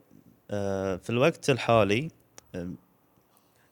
[0.51, 2.11] آه، في الوقت الحالي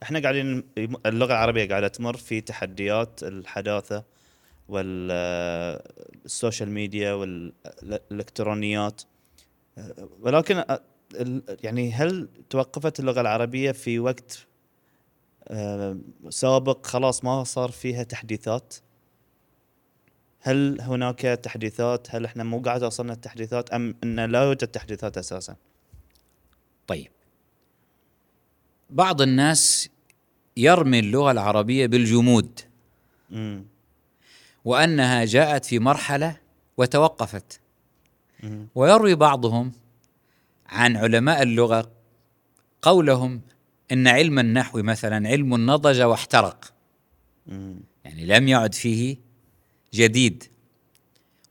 [0.04, 0.64] إحنا قاعدين
[1.06, 4.04] اللغة العربية قاعدة تمر في تحديات الحداثة
[4.70, 9.02] وال social media والإلكترونيات.
[10.20, 10.64] ولكن
[11.64, 14.48] يعني هل توقفت اللغة العربية في وقت
[16.30, 18.76] سابق خلاص ما صار فيها تحديثات؟
[20.42, 25.56] هل هناك تحديثات؟ هل إحنا مو قاعد وصلنا التحديثات أم إن لا يوجد تحديثات أساسا؟
[26.88, 27.12] طيب.
[28.90, 29.90] بعض الناس
[30.58, 32.60] يرمي اللغة العربية بالجمود.
[33.32, 33.66] امم
[34.66, 36.38] وأنها جاءت في مرحلة
[36.78, 37.60] وتوقفت.
[38.44, 38.68] مم.
[38.76, 39.72] ويروي بعضهم
[40.68, 41.92] عن علماء اللغة
[42.82, 43.42] قولهم
[43.92, 46.74] إن علم النحو مثلا علم نضج واحترق.
[47.48, 47.80] مم.
[48.06, 49.18] يعني لم يعد فيه
[49.94, 50.44] جديد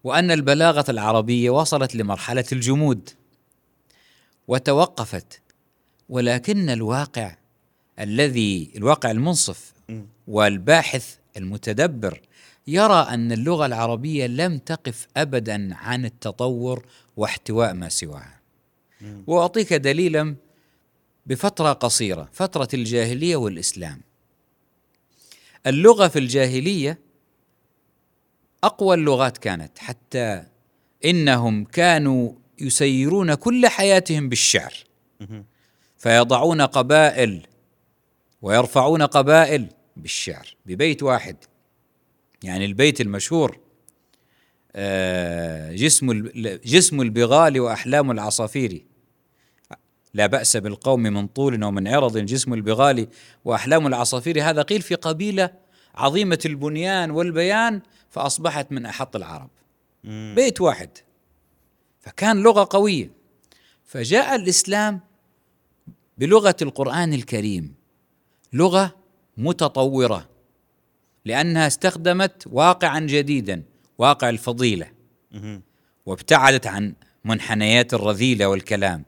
[0.04, 3.10] وأن البلاغة العربية وصلت لمرحلة الجمود
[4.48, 5.40] وتوقفت
[6.08, 7.36] ولكن الواقع
[7.98, 9.72] الذي الواقع المنصف.
[10.28, 12.20] والباحث المتدبر
[12.66, 16.86] يرى أن اللغة العربية لم تقف ابدا عن التطور
[17.16, 18.40] واحتواء ما سواها.
[19.26, 20.36] وأعطيك دليلا
[21.26, 24.00] بفترة قصيرة فترة الجاهلية والإسلام
[25.66, 26.98] اللغة في الجاهلية
[28.64, 30.44] أقوى اللغات كانت حتى
[31.04, 34.74] إنهم كانوا يسيرون كل حياتهم بالشعر.
[35.96, 37.46] فيضعون قبائل
[38.42, 41.36] ويرفعون قبائل بالشعر ببيت واحد.
[42.42, 43.58] يعني البيت المشهور
[44.76, 46.28] آه، جسم
[46.64, 48.84] جسم البغال وأحلام العصافير.
[50.14, 53.08] لا بأس بالقوم من طول ومن عرض جسم البغال
[53.44, 54.42] وأحلام العصافير.
[54.42, 55.50] هذا قيل في قبيلة
[55.94, 57.80] عظيمة البنيان والبيان
[58.10, 59.50] فأصبحت من أحط العرب.
[60.04, 60.32] مم.
[60.36, 60.90] بيت واحد.
[62.00, 63.10] فكان لغة قوية.
[63.84, 65.00] فجاء الإسلام
[66.18, 67.74] بلغة القرآن الكريم.
[68.52, 68.96] لغة
[69.36, 70.28] متطورة.
[71.24, 73.62] لأنها استخدمت واقعا جديدا
[73.98, 74.86] واقع الفضيلة.
[75.32, 75.62] مم.
[76.06, 76.94] وابتعدت عن
[77.24, 79.04] منحنيات الرذيلة والكلام.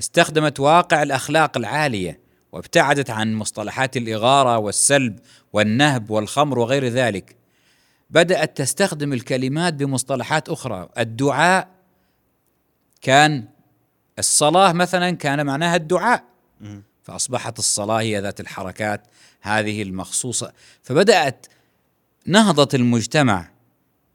[0.00, 2.20] استخدمت واقع الأخلاق العالية.
[2.52, 5.18] وابتعدت عن مصطلحات الإغارة والسلب
[5.52, 7.36] والنهب والخمر وغير ذلك.
[8.10, 10.88] بدأت تستخدم الكلمات بمصطلحات أخرى.
[10.98, 11.68] الدعاء
[13.00, 13.44] كان
[14.18, 16.24] الصلاة مثلا كان معناها الدعاء.
[16.60, 16.82] مم.
[17.02, 19.02] فأصبحت الصلاة هي ذات الحركات
[19.40, 20.52] هذه المخصوصة.
[20.82, 21.46] فبدأت
[22.26, 23.50] نهضة المجتمع.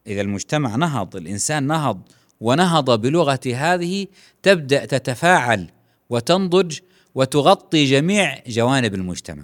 [0.07, 2.01] إذا المجتمع نهض الإنسان نهض
[2.41, 4.07] ونهض بلغة هذه
[4.43, 5.69] تبدأ تتفاعل
[6.09, 6.79] وتنضج
[7.15, 9.43] وتغطي جميع جوانب المجتمع.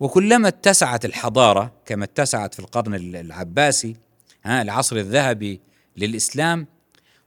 [0.00, 3.96] وكلما اتسعت الحضارة كما اتسعت في القرن العباسي
[4.44, 5.60] ها العصر الذهبي
[5.96, 6.66] للإسلام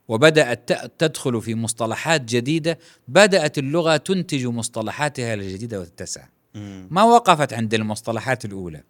[0.07, 6.23] وبدأت تدخل في مصطلحات جديدة بدأت اللغة تنتج مصطلحاتها الجديدة وتتسع.
[6.89, 8.83] ما وقفت عند المصطلحات الأولى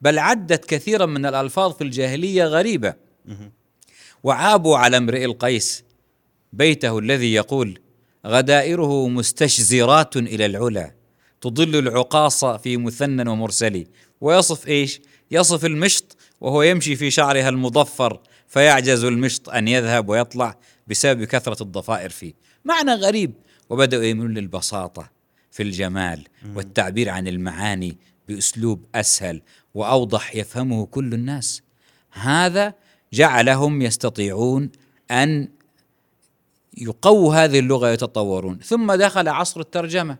[0.00, 2.94] بل عدت كثيرا من الألفاظ في الجاهلية غريبة.
[4.22, 5.84] وعابوا على امرئ القيس
[6.52, 7.78] بيته الذي يقول
[8.26, 10.94] غدائره مستشزرات إلى العلا
[11.42, 13.86] تضل العقاص في مثنى ومرسل
[14.20, 21.24] ويصف إيش؟ يصف المشط وهو يمشي في شعرها المضفر فيعجز المشط أن يذهب ويطلع بسبب
[21.24, 22.34] كثرة الضفائر فيه،
[22.64, 23.32] معنى غريب.
[23.70, 25.10] وبدأوا يميلون للبساطه
[25.50, 26.24] في الجمال
[26.54, 27.96] والتعبير عن المعاني
[28.28, 29.42] بأسلوب أسهل
[29.74, 31.62] وأوضح يفهمه كل الناس.
[32.10, 32.74] هذا
[33.12, 34.70] جعلهم يستطيعون
[35.10, 35.48] أن
[36.76, 40.16] يقووا هذه اللغة يتطورون، ثم دخل عصر الترجمة.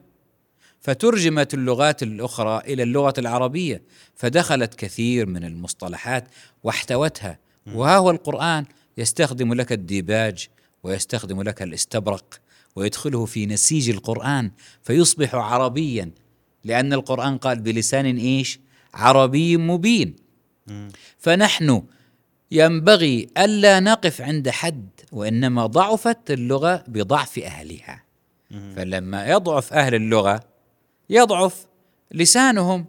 [0.82, 3.82] فترجمت اللغات الأخرى إلى اللغة العربية
[4.14, 6.28] فدخلت كثير من المصطلحات
[6.62, 7.38] واحتوتها.
[7.74, 8.64] وها هو القرآن؟
[8.98, 10.48] يستخدم لك الديباج
[10.82, 12.40] ويستخدم لك الاستبرق
[12.76, 14.50] ويدخله في نسيج القرآن
[14.82, 16.10] فيصبح عربيا
[16.64, 18.60] لأن القرآن قال بلسان إيش؟
[18.94, 20.16] عربي مبين.
[21.18, 21.82] فنحن
[22.50, 28.02] ينبغي ألا نقف عند حد وإنما ضعفت اللغة بضعف أهلها.
[28.76, 30.51] فلما يضعف أهل اللغة
[31.12, 31.66] يضعف
[32.10, 32.86] لسانهم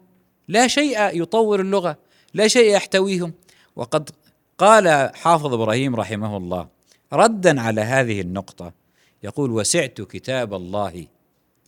[0.47, 1.97] لا شيء يطور اللغة
[2.34, 3.34] لا شيء يحتويهم.
[3.76, 4.09] وقد
[4.57, 6.67] قال حافظ إبراهيم رحمه الله
[7.13, 8.74] ردا على هذه النقطة
[9.24, 11.07] يقول وسعت كتاب الله.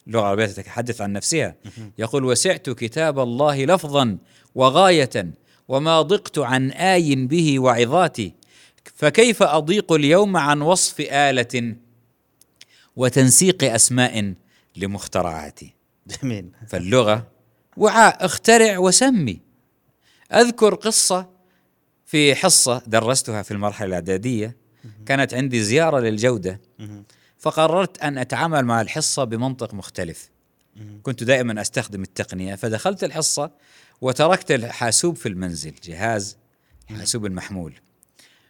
[0.07, 1.55] اللغة العربية تتحدث عن نفسها.
[1.97, 4.17] يقول وسعت كتاب الله لفظا
[4.55, 5.33] وغاية
[5.67, 8.33] وما ضقت عن آي به وعظاتي
[8.95, 11.75] فكيف أضيق اليوم عن وصف آلة
[12.95, 14.33] وتنسيق أسماء
[14.77, 15.74] لمخترعاتي؟
[16.07, 16.49] جميل.
[16.67, 17.27] فاللغة
[17.77, 19.39] وعاء اخترع وسمي.
[20.33, 21.29] أذكر قصة
[22.05, 24.55] في حصة درستها في المرحلة الإعدادية.
[25.05, 26.61] كانت عندي زيارة للجودة.
[26.79, 27.03] مم.
[27.37, 30.29] فقررت أن أتعامل مع الحصة بمنطق مختلف.
[31.03, 32.55] كنت دائما أستخدم التقنية.
[32.55, 33.51] فدخلت الحصة
[34.01, 35.73] وتركت الحاسوب في المنزل.
[35.83, 36.37] جهاز
[36.87, 37.73] حاسوب المحمول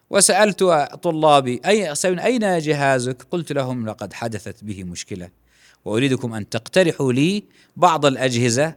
[0.10, 0.64] وسألت
[1.04, 1.62] طلابي
[1.94, 5.30] سألوني أين جهازك؟ قلت لهم لقد حدثت به مشكلة.
[5.86, 7.44] وأريدكم أن تقترحوا لي
[7.76, 8.76] بعض الأجهزة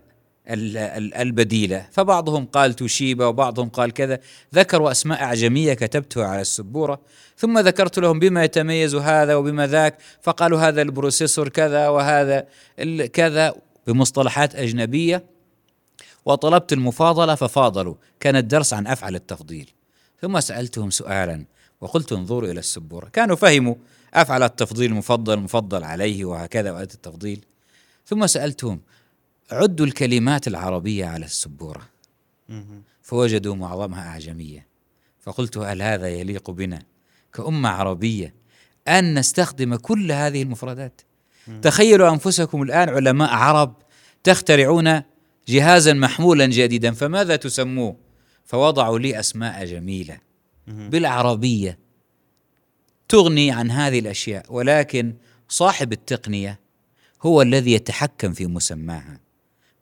[0.51, 1.87] ال- ال- البديلة.
[1.93, 4.19] فبعضهم قال توشيبا وبعضهم قال كذا.
[4.55, 7.01] ذكروا أسماء أعجمية كتبتها على السبورة.
[7.37, 9.99] ثم ذكرت لهم بما يتميز هذا وبما ذاك.
[10.23, 12.47] فقالوا هذا ال processor كذا وهذا
[13.13, 13.55] كذا
[13.87, 15.25] بمصطلحات أجنبية.
[16.25, 17.95] وطلبت المفاضلة ففاضلوا.
[18.21, 19.71] كان الدرس عن أفعل التفضيل.
[20.23, 21.45] ثم سألتهم سؤالا.
[21.81, 23.09] وقلت انظروا إلى السبورة.
[23.09, 23.75] كانوا فهموا
[24.23, 27.45] أفعل التفضيل مفضل مفضل عليه وهكذا وآية التفضيل.
[28.07, 28.81] ثم سألتهم
[29.51, 31.83] عدوا الكلمات العربية على السبورة.
[33.03, 34.67] فوجدوا معظمها أعجمية.
[35.21, 36.83] فقلت هل هذا يليق بنا
[37.35, 38.35] كأمة عربية
[38.89, 41.01] أن نستخدم كل هذه المفردات؟
[41.63, 43.75] تخيلوا أنفسكم الآن علماء عرب
[44.25, 45.03] تخترعون
[45.49, 47.97] جهازا محمولا جديدا فماذا تسموه؟
[48.45, 50.19] فوضعوا لي أسماء جميلة.
[50.67, 51.79] بالعربية.
[53.09, 55.15] تغني عن هذه الأشياء ولكن
[55.49, 56.61] صاحب التقنية
[57.23, 59.21] هو الذي يتحكم في مسماها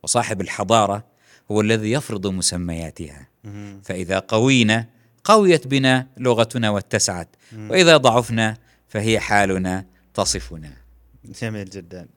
[0.03, 1.05] وصاحب الحضارة
[1.51, 3.27] هو الذي يفرض مسمياتها.
[3.43, 3.81] مم.
[3.83, 4.87] فإذا قوينا
[5.23, 8.57] قويت بنا لغتنا واتسعت وإذا ضعفنا
[8.87, 10.73] فهي حالنا تصفنا.
[11.25, 12.07] جميل جدا.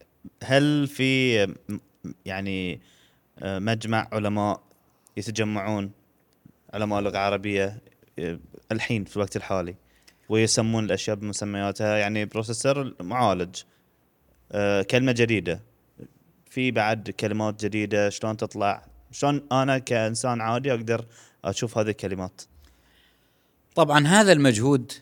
[0.44, 1.34] هل في
[2.24, 2.80] يعني
[3.38, 4.60] آه، مجمع علماء
[5.16, 5.90] يتجمعون
[6.74, 7.78] علماء لغة عربية
[8.18, 8.38] آه،
[8.72, 9.74] الحين في الوقت الحالي؟
[10.30, 13.56] ويسمون الأشياء بمسمياتها يعني بروسيسور معالج.
[14.52, 15.60] آه، كلمة جديدة.
[16.50, 21.06] في بعد كلمات جديدة شلون تطلع؟ شلون أنا كإنسان عادي أقدر
[21.44, 22.42] أشوف هذه الكلمات؟
[23.74, 24.92] طبعا هذا المجهود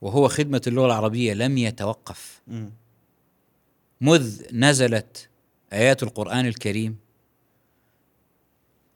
[0.00, 2.42] وهو خدمة اللغة العربية لم يتوقف.
[4.00, 5.28] مذ نزلت
[5.72, 6.96] آيات القرآن الكريم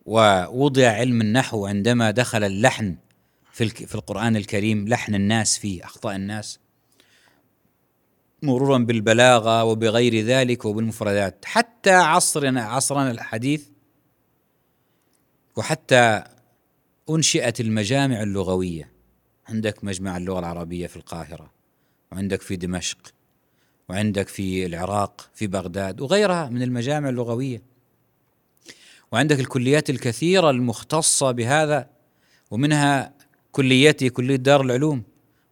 [0.07, 2.97] ووضع علم النحو عندما دخل اللحن
[3.53, 6.59] في في القرآن الكريم لحن الناس فيه أخطاء الناس.
[8.43, 11.45] مرورا بالبلاغة وبغير ذلك وبالمفردات.
[11.45, 13.65] حتى عصرنا عصرنا الحديث
[15.57, 16.25] وحتى
[17.11, 18.93] أنشئت المجامع اللغوية.
[19.49, 21.53] عندك مجمع اللغة العربية في القاهرة
[22.13, 22.99] وعندك في دمشق
[23.89, 27.63] وعندك في العراق في بغداد وغيرها من المجامع اللغوية.
[29.13, 31.91] وعندك الكليات الكثيرة المختصة بهذا
[32.51, 33.22] ومنها
[33.53, 35.03] كليتي كلية دار العلوم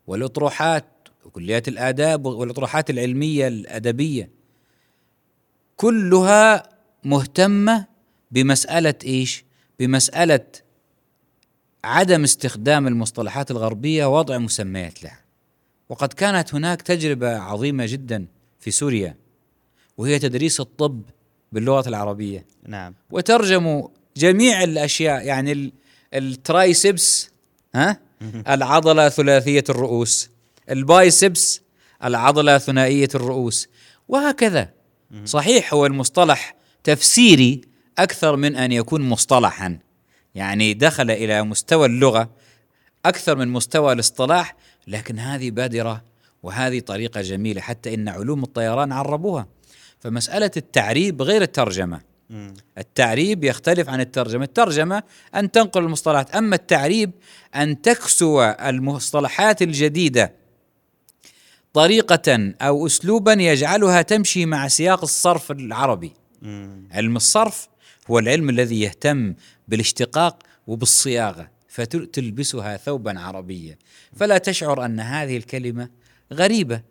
[0.07, 0.85] والأطروحات
[1.25, 4.31] وكليات الآداب والأطروحات العلمية الأدبية
[5.77, 6.63] كلها
[7.05, 7.87] مهتمة
[8.31, 9.45] بمسألة إيش؟
[9.79, 10.47] بمسألة
[11.85, 15.21] عدم استخدام المصطلحات الغربية ووضع مسميات لها.
[15.89, 18.27] وقد كانت هناك تجربة عظيمة جدا
[18.61, 19.17] في سوريا
[19.99, 21.03] وهي تدريس الطب
[21.53, 22.47] باللغة العربية.
[22.67, 22.95] نعم.
[23.11, 25.73] وترجموا جميع الأشياء يعني ال-
[26.15, 27.30] ال triceps
[27.75, 28.01] ها؟
[28.55, 30.31] العضلة ثلاثية الرؤوس.
[30.71, 31.61] ال biceps
[32.05, 33.69] العضلة ثنائية الرؤوس.
[34.09, 34.71] وهكذا.
[35.25, 36.55] صحيح هو المصطلح
[36.85, 37.61] تفسيري
[37.99, 39.79] أكثر من أن يكون مصطلحا.
[40.35, 42.31] يعني دخل إلى مستوى اللغة
[43.05, 44.57] أكثر من مستوى الاصطلاح
[44.87, 46.05] لكن هذه بادرة
[46.43, 49.47] وهذه طريقة جميلة حتى إن علوم الطيران عربوها.
[50.01, 52.10] فمسألة التعريب غير الترجمة.
[52.79, 54.45] التعريب يختلف عن الترجمة.
[54.45, 55.03] الترجمة
[55.35, 57.11] أن تنقل المصطلحات أما التعريب
[57.55, 60.33] أن تكسو المصطلحات الجديدة
[61.73, 66.13] طريقة أو أسلوبا يجعلها تمشي مع سياق الصرف العربي.
[66.43, 66.89] مم.
[66.93, 67.69] علم الصرف
[68.11, 69.35] هو العلم الذي يهتم
[69.69, 73.79] بالاشتقاق وبالصياغة فتلبسها ثوبا عربيا.
[74.17, 75.89] فلا تشعر أن هذه الكلمة
[76.33, 76.83] غريبة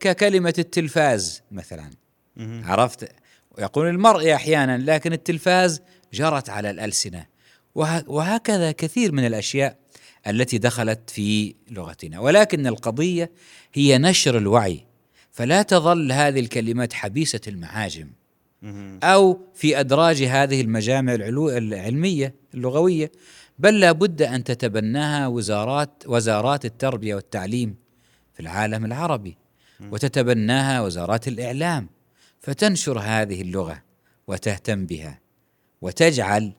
[0.00, 1.90] ككلمة التلفاز مثلا.
[2.36, 2.62] مم.
[2.66, 3.19] عرفت؟
[3.60, 5.82] يقول المرء أحيانا لكن التلفاز
[6.12, 7.26] جرت على الألسنة.
[7.74, 9.76] وه- وهكذا كثير من الأشياء
[10.26, 12.20] التي دخلت في لغتنا.
[12.20, 13.30] ولكن القضية
[13.74, 14.86] هي نشر الوعي.
[15.32, 18.10] فلا تظل هذه الكلمات حبيسة المعاجم.
[19.02, 23.12] أو في أدراج هذه المجامع العلو العلمية اللغوية.
[23.58, 27.74] بل لا بد أن تتبناها وزارات وزارات التربية والتعليم
[28.34, 29.36] في العالم العربي.
[29.92, 31.88] وتتبناها وزارات الإعلام.
[32.40, 33.82] فتنشر هذه اللغة
[34.26, 35.20] وتهتم بها
[35.80, 36.52] وتجعل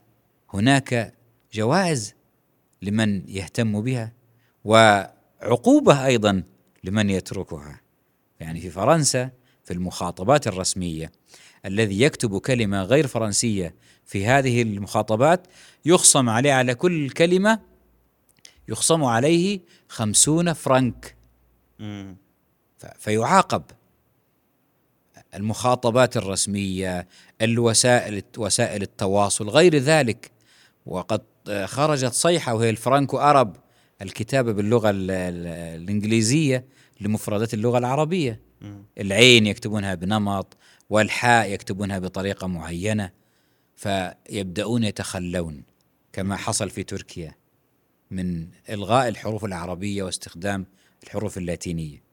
[0.54, 1.14] هناك
[1.54, 2.14] جوائز
[2.82, 4.14] لمن يهتم بها
[4.64, 6.44] وعقوبة أيضا
[6.84, 7.82] لمن يتركها.
[8.40, 9.32] يعني في فرنسا
[9.64, 11.12] في المخاطبات الرسمية
[11.66, 13.76] الذي يكتب كلمة غير فرنسية
[14.06, 15.48] في هذه المخاطبات
[15.86, 17.60] يخصم عليه على كل كلمة
[18.68, 19.60] يخصم عليه
[19.90, 21.16] خمسون فرنك.
[22.98, 23.64] فيعاقب.
[25.36, 27.08] المخاطبات الرسمية
[27.42, 30.32] الوسائل وسائل التواصل غير ذلك.
[30.86, 31.22] وقد
[31.66, 33.56] خرجت صيحة وهي الفرانكو أرب
[34.02, 36.66] الكتابة باللغة ال- ال- الإنجليزية
[37.02, 38.40] لمفردات اللغة العربية.
[39.00, 40.58] العين يكتبونها بنمط
[40.90, 43.12] والحاء يكتبونها بطريقة معينة
[43.76, 45.64] فيبدأون يتخلون
[46.14, 47.36] كما حصل في تركيا
[48.12, 50.66] من إلغاء الحروف العربية واستخدام
[51.04, 52.04] الحروف اللاتينية.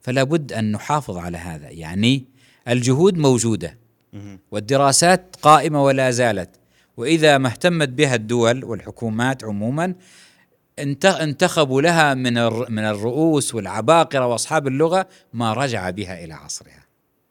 [0.00, 1.68] فلا بد أن نحافظ على هذا.
[1.68, 2.24] يعني
[2.68, 3.78] الجهود موجودة.
[4.50, 6.50] والدراسات قائمة ولا زالت
[6.96, 9.94] وإذا ما اهتمت بها الدول والحكومات عموما
[10.78, 12.34] انت- انتخبوا لها من
[12.72, 16.84] من الرؤوس والعباقرة وأصحاب اللغة ما رجع بها إلى عصرها.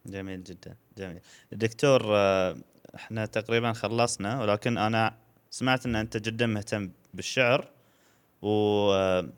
[0.05, 1.19] جميل جدا جميل
[1.51, 2.55] دكتور آه،
[2.95, 5.15] إحنا تقريبا خلصنا ولكن أنا
[5.51, 7.67] سمعت إن أنت جدا مهتم بالشعر
[8.41, 8.47] و
[8.93, 9.29] آه،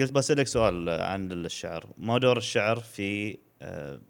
[0.00, 4.00] قلت بسألك سؤال عن الشعر ما دور الشعر في آه،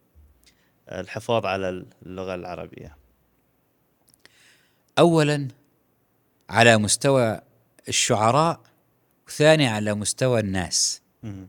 [0.89, 2.97] الحفاظ على اللغة العربية
[4.99, 5.49] اولا
[6.51, 7.41] على مستوى
[7.89, 8.61] الشعراء
[9.28, 11.01] وثاني على مستوى الناس.
[11.22, 11.49] مم.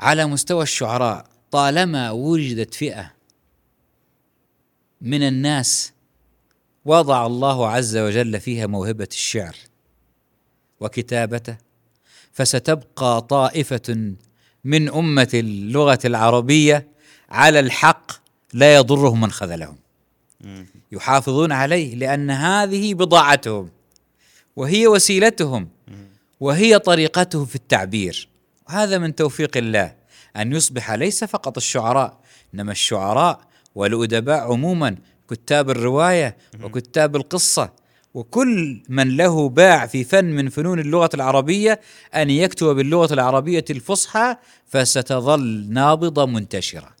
[0.00, 3.12] على مستوى الشعراء طالما وجدت فئة
[5.00, 5.92] من الناس
[6.84, 9.56] وضع الله عز وجل فيها موهبة الشعر
[10.80, 11.56] وكتابته
[12.32, 14.14] فستبقى طائفة
[14.64, 16.88] من أمة اللغة العربية
[17.30, 18.12] على الحق
[18.52, 19.76] لا يضرهم من خذلهم.
[20.92, 23.70] يحافظون عليه لأن هذه بضاعتهم
[24.56, 25.68] وهي وسيلتهم
[26.40, 28.28] وهي طريقتهم في التعبير
[28.68, 29.94] وهذا من توفيق الله
[30.36, 32.20] أن يصبح ليس فقط الشعراء
[32.54, 33.40] إنما الشعراء
[33.74, 34.96] والأدباء عموما
[35.30, 37.72] كتاب الرواية وكتاب القصة
[38.14, 41.80] وكل من له باع في فن من فنون اللغة العربية
[42.14, 46.99] أن يكتب باللغة العربية الفصحى فستظل نابضة منتشرة.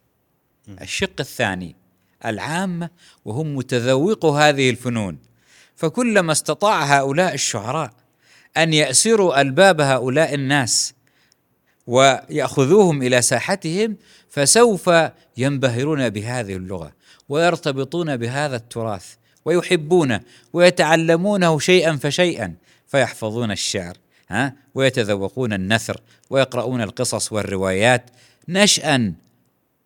[0.68, 1.76] الشق الثاني
[2.24, 2.90] العامه
[3.24, 5.18] وهم متذوقو هذه الفنون.
[5.76, 7.90] فكلما استطاع هؤلاء الشعراء
[8.56, 10.94] أن يأسروا ألباب هؤلاء الناس
[11.86, 13.96] ويأخذوهم إلى ساحتهم
[14.30, 14.90] فسوف
[15.36, 16.92] ينبهرون بهذه اللغة
[17.28, 20.20] ويرتبطون بهذا التراث ويحبونه
[20.52, 22.54] ويتعلمونه شيئا فشيئا
[22.86, 23.96] فيحفظون الشعر
[24.28, 26.00] ها؟ ويتذوقون النثر
[26.30, 28.10] ويقرؤون القصص والروايات
[28.48, 29.14] نشأ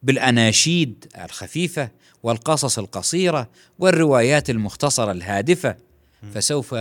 [0.04, 1.90] بالأناشيد الخفيفة
[2.22, 5.76] والقصص القصيرة والروايات المختصرة الهادفة
[6.34, 6.74] فسوف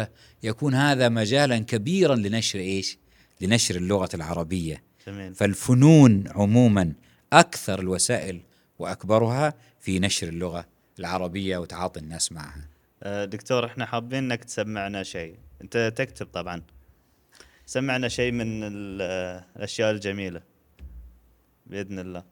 [0.44, 2.98] يكون هذا مجالا كبيرا لنشر إيش؟
[3.42, 4.84] لنشر اللغة العربية.
[5.08, 5.36] جميل.
[5.36, 6.94] فالفنون عموما
[7.34, 8.42] أكثر الوسائل
[8.80, 10.66] وأكبرها في نشر اللغة
[11.00, 12.68] العربية وتعاطي الناس معها.
[13.04, 15.36] آه، دكتور إحنا حابين إنك تسمعنا شيء.
[15.62, 16.62] أنت تكتب طبعا.
[17.66, 20.42] سمعنا شيء من ال- الأشياء الجميلة
[21.66, 22.24] بإذن الله.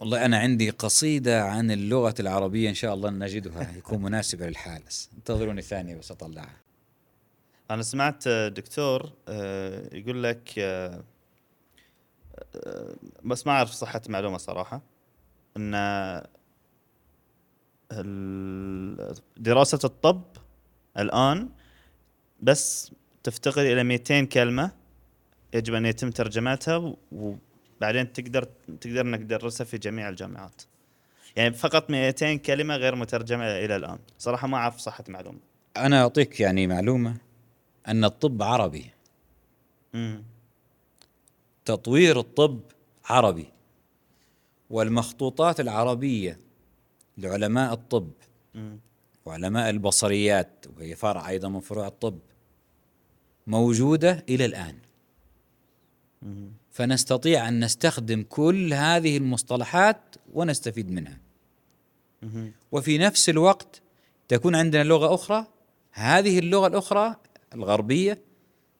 [0.00, 5.10] والله أنا عندي قصيدة عن اللغة العربية إن شاء الله نجدها يكون مناسبة للحالس.
[5.18, 6.56] انتظروني ثانية بس أطلعها
[7.70, 11.04] أنا سمعت دكتور آه، يقول لك آه،
[12.66, 14.82] آه، بس ما أعرف صحة المعلومه صراحة
[15.56, 15.74] إن
[17.92, 20.22] ال- دراسة الطب
[20.98, 21.48] الآن
[22.40, 22.92] بس
[23.22, 24.70] تفتقر إلى 200 كلمة
[25.54, 26.94] يجب أن يتم ترجمتها
[27.84, 28.44] وبعدين تقدر
[28.80, 30.62] تقدر إنك تدرسها في جميع الجامعات.
[31.36, 33.98] يعني فقط 200 كلمة غير مترجمة إلى الآن.
[34.18, 35.38] صراحة ما أعرف صحة المعلومة.
[35.76, 37.16] أنا أعطيك يعني معلومة
[37.88, 38.90] أن الطب عربي.
[39.94, 40.22] امم
[41.64, 42.60] تطوير الطب
[43.04, 43.48] عربي.
[44.70, 46.40] والمخطوطات العربية
[47.18, 48.10] لعلماء الطب.
[48.56, 48.78] امم
[49.26, 52.18] وعلماء البصريات وهي فرع أيضا من فروع الطب
[53.46, 54.78] موجودة إلى الآن.
[56.22, 56.52] مم.
[56.74, 60.00] فنستطيع أن نستخدم كل هذه المصطلحات
[60.32, 61.20] ونستفيد منها.
[62.72, 63.82] وفي نفس الوقت
[64.28, 65.46] تكون عندنا لغة أخرى.
[65.92, 67.16] هذه اللغة الأخرى
[67.54, 68.18] الغربية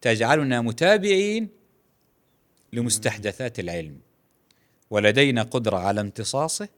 [0.00, 1.48] تجعلنا متابعين
[2.72, 3.98] لمستحدثات العلم.
[4.90, 6.68] ولدينا قدرة على امتصاصه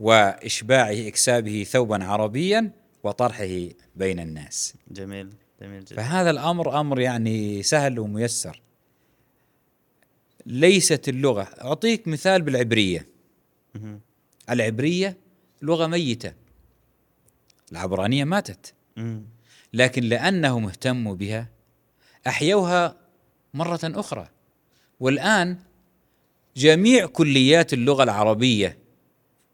[0.00, 2.70] وإشباعه إكسابه ثوبا عربيا
[3.02, 4.74] وطرحه بين الناس.
[4.90, 5.30] جميل
[5.62, 5.96] جميل جدا.
[5.96, 8.62] فهذا الأمر أمر يعني سهل وميسر.
[10.46, 11.42] ليست اللغة.
[11.42, 13.08] أعطيك مثال بالعبرية.
[13.74, 14.00] مهم.
[14.50, 15.16] العبرية
[15.62, 16.32] لغة ميتة.
[17.72, 18.74] العبرانية ماتت.
[19.72, 21.48] لكن لأنهم اهتموا بها
[22.26, 22.96] أحيوها
[23.54, 24.28] مرة أخرى.
[25.00, 25.58] والآن
[26.56, 28.78] جميع كليات اللغة العربية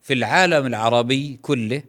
[0.03, 1.82] في العالم العربي كله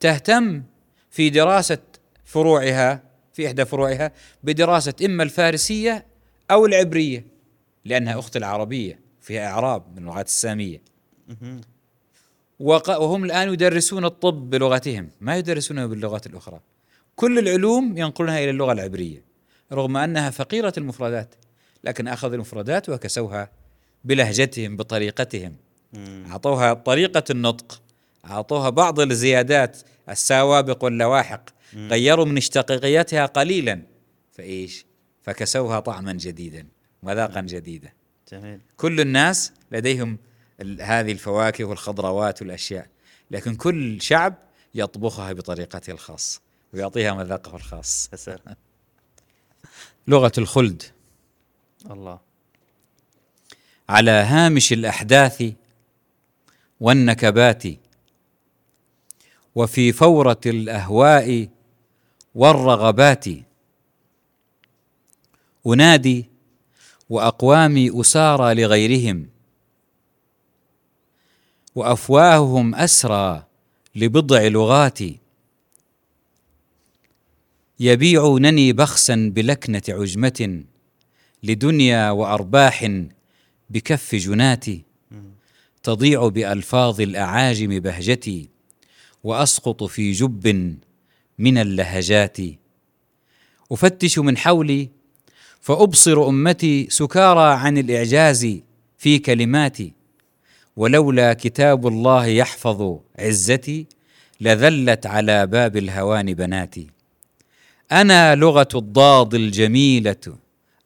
[0.00, 0.62] تهتم
[1.10, 1.78] في دراسة
[2.24, 6.06] فروعها في إحدى فروعها بدراسة إما الفارسية
[6.50, 7.33] أو العبرية.
[7.84, 10.82] لأنها أخت العربية فيها إعراب من اللغات السامية.
[12.88, 16.60] وهم الآن يدرسون الطب بلغتهم ما يدرسونه باللغات الأخرى.
[17.16, 19.24] كل العلوم ينقلونها إلى اللغة العبرية
[19.72, 21.34] رغم أنها فقيرة المفردات
[21.84, 23.50] لكن أخذوا المفردات وكسوها
[24.04, 25.56] بلهجتهم بطريقتهم.
[26.30, 27.82] أعطوها طريقة النطق
[28.24, 29.78] أعطوها بعض الزيادات
[30.08, 31.50] السوابق واللواحق.
[31.74, 33.82] غيروا من اشتقاقياتها قليلا
[34.32, 34.86] فإيش؟
[35.22, 36.66] فكسوها طعما جديدا.
[37.04, 37.92] وذاقا جديدا
[38.32, 38.60] جميل.
[38.76, 40.18] كل الناس لديهم
[40.80, 42.88] هذه الفواكه والخضروات والأشياء
[43.30, 44.34] لكن كل شعب
[44.74, 46.40] يطبخها بطريقته الخاصة
[46.72, 48.08] ويعطيها مذاقه الخاص.
[48.12, 48.38] حسن
[50.08, 50.82] لغة الخلد.
[51.90, 52.20] الله.
[53.88, 55.52] على هامش الأحداث
[56.80, 57.62] والنكبات
[59.54, 61.48] وفي فورة الأهواء
[62.34, 63.24] والرغبات
[65.66, 66.33] أنادي
[67.10, 69.28] واقوامي أسارى لغيرهم.
[71.74, 73.46] وأفواههم أسرى
[73.96, 74.98] لبضع لغات.
[77.80, 80.64] يبيعونني بخسا بلكنة عجمة
[81.42, 82.90] لدنيا وأرباح
[83.70, 84.82] بكف جناتي.
[85.82, 88.48] تضيع بألفاظ الأعاجم بهجتي
[89.24, 90.76] وأسقط في جب
[91.38, 92.36] من اللهجات.
[93.72, 94.88] أفتش من حولي
[95.64, 98.58] فأبصر أمتي سكارى عن الإعجاز
[98.98, 99.92] في كلماتي
[100.76, 103.86] ولولا كتاب الله يحفظ عزتي
[104.40, 106.86] لذلت على باب الهوان بناتي.
[107.92, 110.36] أنا لغة الضاد الجميلة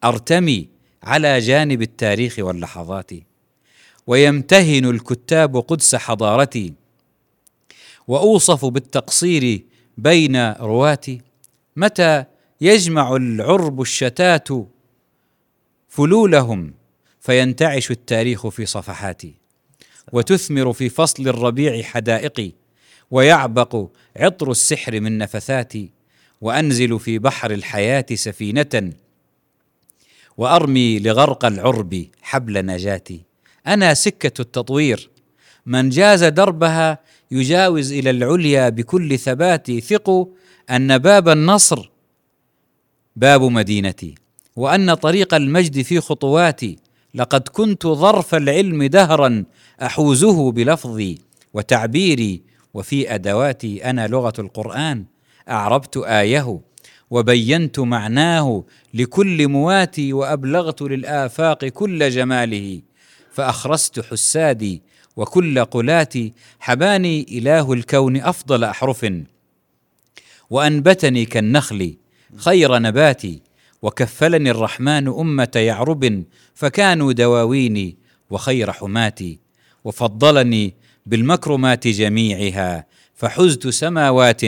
[0.05, 0.69] أرتمي
[1.03, 3.11] على جانب التاريخ واللحظات
[4.07, 6.75] ويمتهن الكتاب قدس حضارتي
[8.09, 9.65] وأوصف بالتقصير
[9.97, 11.21] بين رواتي.
[11.77, 12.25] متى
[12.61, 14.49] يجمع العرب الشتات
[15.89, 16.75] فلولهم
[17.21, 19.35] فينتعش التاريخ في صفحاتي.
[20.13, 22.53] وتثمر في فصل الربيع حدائقي
[23.11, 25.91] ويعبق عطر السحر من نفثاتي
[26.41, 28.93] وأنزل في بحر الحياة سفينة
[30.37, 33.23] وأرمي لغرق العرب حبل نجاتي.
[33.67, 35.11] أنا سكة التطوير
[35.67, 36.99] من جاز دربها
[37.31, 40.27] يجاوز إلى العليا بكل ثبات ثقوا
[40.71, 41.91] أن باب النصر
[43.19, 44.15] باب مدينتي.
[44.57, 46.77] وأن طريق المجد في خطواتي.
[47.15, 49.45] لقد كنت ظرف العلم دهرا
[49.83, 51.19] أحوزه بلفظي
[51.55, 52.43] وتعبيري.
[52.75, 55.05] وفي أدواتي أنا لغة القرآن.
[55.49, 56.61] أعربت إيه
[57.11, 58.65] وبينت معناه
[58.95, 60.13] لكل مواتي.
[60.13, 62.81] وأبلغت للآفاق كل جماله.
[63.33, 64.83] فأخرست حسادي
[65.17, 66.33] وكل قلاتي.
[66.61, 69.13] حباني إله الكون أفضل أحرف.
[70.51, 71.97] وأنبتني كالنخل
[72.37, 73.43] خير نباتي
[73.83, 76.25] وكفلني الرحمن أمة يعرب
[76.55, 77.97] فكانوا دواويني
[78.31, 79.39] وخير حماتي
[79.85, 80.75] وفضلني
[81.07, 84.45] بالمكرمات جميعها فحزت سماوات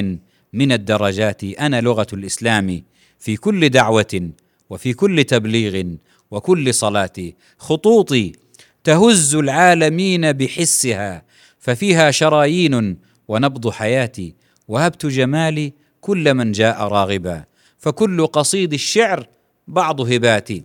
[0.53, 2.83] من الدرجات أنا لغة الإسلام
[3.19, 4.31] في كل دعوة
[4.71, 5.85] وفي كل تبليغ
[6.31, 8.33] وكل صلاة خطوطي
[8.85, 11.23] تهز العالمين بحسها
[11.59, 12.97] ففيها شرايين
[13.29, 14.35] ونبض حياتي
[14.69, 17.45] وهبت جمالي كل من جاء راغبا
[17.81, 19.27] فكل قصيد الشعر
[19.69, 20.65] بعض هباتي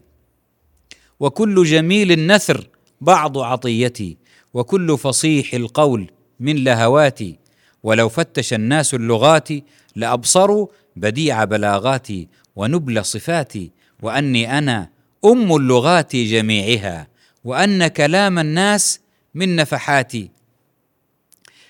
[1.20, 2.68] وكل جميل النثر
[3.02, 4.18] بعض عطيتي
[4.54, 7.40] وكل فصيح القول من لهواتي.
[7.84, 9.50] ولو فتش الناس اللغات
[9.96, 14.90] لأبصروا بديع بلاغاتي ونبل صفاتي وأني أنا
[15.26, 17.08] أم اللغات جميعها
[17.44, 19.00] وأن كلام الناس
[19.36, 20.30] من نفحاتي.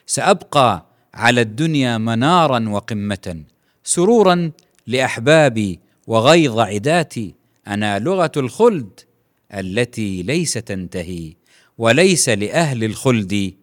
[0.05, 3.43] سأبقى على الدنيا منارا وقمة
[3.83, 4.51] سرورا
[4.87, 7.35] لأحبابي وغيظ عداتي
[7.67, 8.99] أنا لغة الخلد
[9.53, 11.33] التي ليس تنتهي
[11.77, 13.53] وليس لأهل الخلد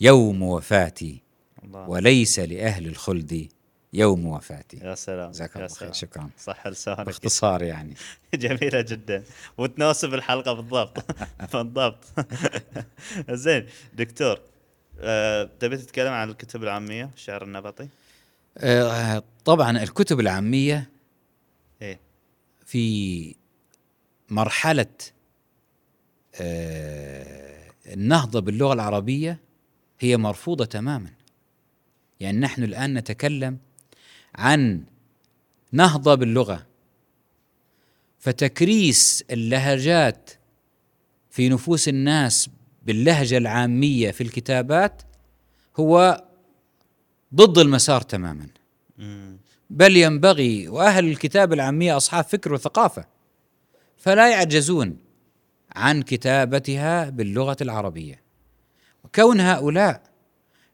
[0.00, 1.22] يوم وفاتي.
[1.64, 1.88] الله.
[1.88, 3.48] وليس لأهل الخلد
[3.92, 4.76] يوم وفاتي.
[4.76, 5.30] يا سلام.
[5.30, 5.92] جزاك يا الله خير.
[5.92, 6.30] شكرا.
[6.38, 7.00] صح لسانك.
[7.00, 7.94] باختصار يعني.
[8.34, 9.24] جميلة جدا.
[9.58, 11.04] وتناسب الحلقة بالضبط.
[11.52, 12.04] بالضبط.
[13.30, 14.40] زين دكتور
[15.00, 17.88] أه تبي تتكلم عن الكتب العامية الشعر النبطي؟
[19.44, 20.90] طبعا الكتب العامية
[21.82, 22.00] إيه.
[22.66, 23.34] في
[24.28, 24.86] مرحلة
[26.34, 29.40] آه، النهضة باللغة العربية
[30.00, 31.10] هي مرفوضة تماما.
[32.20, 33.58] يعني نحن الآن نتكلم
[34.34, 34.84] عن
[35.72, 36.66] نهضة باللغة
[38.18, 40.30] فتكريس اللهجات
[41.30, 42.50] في نفوس الناس
[42.82, 45.02] باللهجة العامية في الكتابات
[45.76, 46.24] هو
[47.34, 48.46] ضد المسار تماما.
[49.70, 53.04] بل ينبغي وأهل الكتاب العامية أصحاب فكر وثقافة
[53.96, 54.96] فلا يعجزون
[55.76, 58.22] عن كتابتها باللغة العربية
[59.04, 60.02] وكون هؤلاء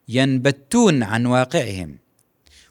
[0.08, 1.98] ينبتون عن واقعهم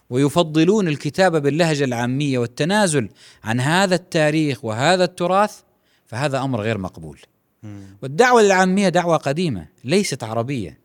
[0.09, 3.09] ويفضلون الكتابه باللهجة العامية والتنازل
[3.43, 5.59] عن هذا التاريخ وهذا التراث
[6.05, 7.19] فهذا أمر غير مقبول.
[8.01, 10.79] والدعوة العاميه دعوة قديمة ليست عربية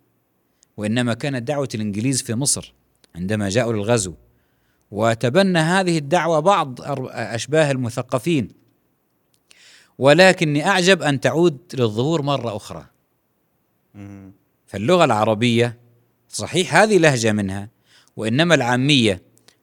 [0.77, 2.73] وإنما كانت دعوة الإنجليز في مصر
[3.15, 4.15] عندما جاءوا للغزو.
[4.91, 6.79] وتبنى هذه الدعوة بعض
[7.11, 8.49] أشباه المثقفين.
[9.99, 12.87] ولكني أعجب أن تعود للظهور مرة أخرى.
[14.67, 15.79] فاللغة العربية
[16.29, 17.69] صحيح هذه لهجة منها
[18.17, 19.23] وإنما العامية.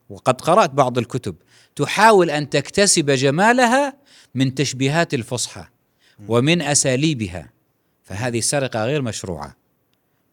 [0.10, 1.36] وقد قرأت بعض الكتب
[1.76, 3.98] تحاول أن تكتسب جمالها
[4.36, 5.66] من تشبيهات الفصحى
[6.28, 7.52] ومن أساليبها.
[8.04, 9.56] فهذه سرقه غير مشروعة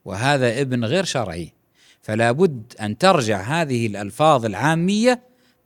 [0.04, 1.52] وهذا ابن غير شرعي.
[2.04, 5.22] فلا بد أن ترجع هذه الألفاظ العامية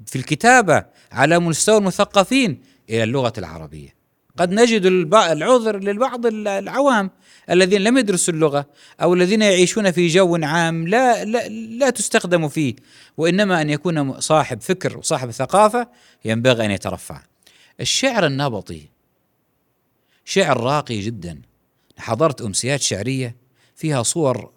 [0.06, 3.98] في الكتابة على مستوى المثقفين إلى اللغة العربية
[4.36, 7.10] قد نجد العذر للبعض ال- العوام
[7.50, 8.66] الذين لم يدرسوا اللغة
[9.02, 12.74] أو الذين يعيشون في جو عام لا لا, لا تستخدم فيه
[13.16, 15.88] وإنما أن يكون صاحب فكر وصاحب ثقافة
[16.24, 17.22] ينبغي أن يترفع.
[17.80, 18.88] الشعر النبطي
[20.24, 21.42] شعر راقي جدا
[21.98, 23.36] حضرت أمسيات شعرية
[23.76, 24.50] فيها صور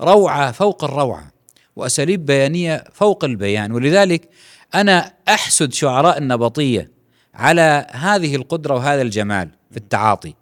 [0.00, 1.32] روعة فوق الروعة
[1.76, 3.72] وأساليب بيانية فوق البيان.
[3.72, 4.28] ولذلك
[4.74, 6.90] أنا أحسد شعراء النبطية
[7.34, 10.34] على هذه القدرة وهذا الجمال في التعاطي.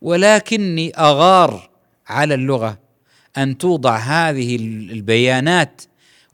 [0.00, 1.70] ولكني أغار
[2.08, 2.78] على اللغة
[3.38, 4.56] أن توضع هذه
[4.92, 5.82] البيانات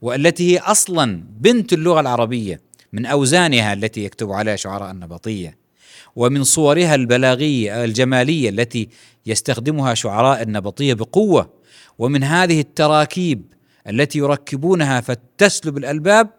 [0.03, 2.61] والتي هي أصلا بنت اللغة العربية
[2.93, 5.59] من أوزانها التي يكتب عليها شعراء النبطية
[6.16, 8.89] ومن صورها البلاغية الجمالية التي
[9.27, 11.56] يستخدمها شعراء النبطية بقوة
[11.99, 13.53] ومن هذه التراكيب
[13.88, 16.30] التي يركبونها فتسلب الألباب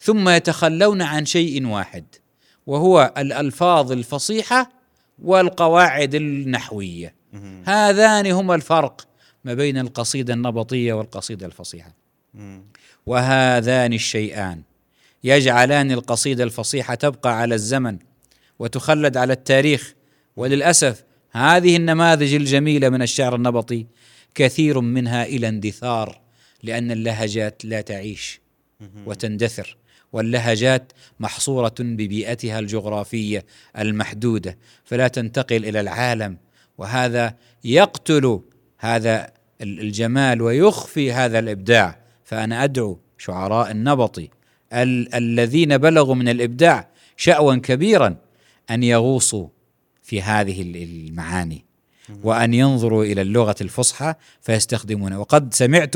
[0.00, 2.04] ثم يتخلون عن شيء واحد
[2.66, 4.70] وهو الألفاظ الفصيحة
[5.22, 7.14] والقواعد النحوية.
[7.64, 9.06] هذان هما الفرق
[9.44, 11.94] ما بين القصيدة النبطية والقصيدة الفصيحة.
[13.06, 14.62] وهذان الشيئان
[15.24, 17.98] يجعلان القصيدة الفصيحة تبقى على الزمن
[18.58, 19.94] وتخلد على التاريخ.
[20.36, 23.86] وللأسف هذه النماذج الجميلة من الشعر النبطي
[24.34, 26.20] كثير منها إلى اندثار
[26.62, 28.40] لأن اللهجات لا تعيش
[29.06, 29.76] وتندثر
[30.12, 33.44] واللهجات محصورة ببيئتها الجغرافية
[33.78, 36.36] المحدودة فلا تنتقل إلى العالم
[36.78, 38.40] وهذا يقتل
[38.78, 41.98] هذا الجمال ويخفي هذا الإبداع.
[42.24, 44.28] فأنا أدعو شعراء النبطي
[44.72, 48.16] ال- الذين بلغوا من الإبداع شأوا كبيرا
[48.70, 49.48] أن يغوصوا
[50.02, 51.64] في هذه المعاني.
[52.22, 55.94] وأن ينظروا إلى اللغة الفصحى فيستخدمونها وقد سمعت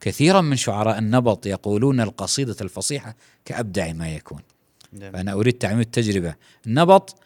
[0.00, 4.40] كثيرا من شعراء النبط يقولون القصيدة الفصيحة كأبدع ما يكون.
[5.00, 6.34] فأنا أريد تعميم التجربة.
[6.66, 7.16] النبط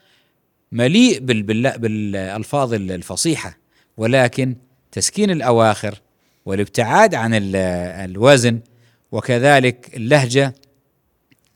[0.73, 3.59] مليء بال بال بالألفاظ الفصيحة
[3.97, 4.57] ولكن
[4.93, 6.01] تسكين الأواخر
[6.47, 8.61] والابتعاد عن الوزن
[9.13, 10.55] وكذلك اللهجة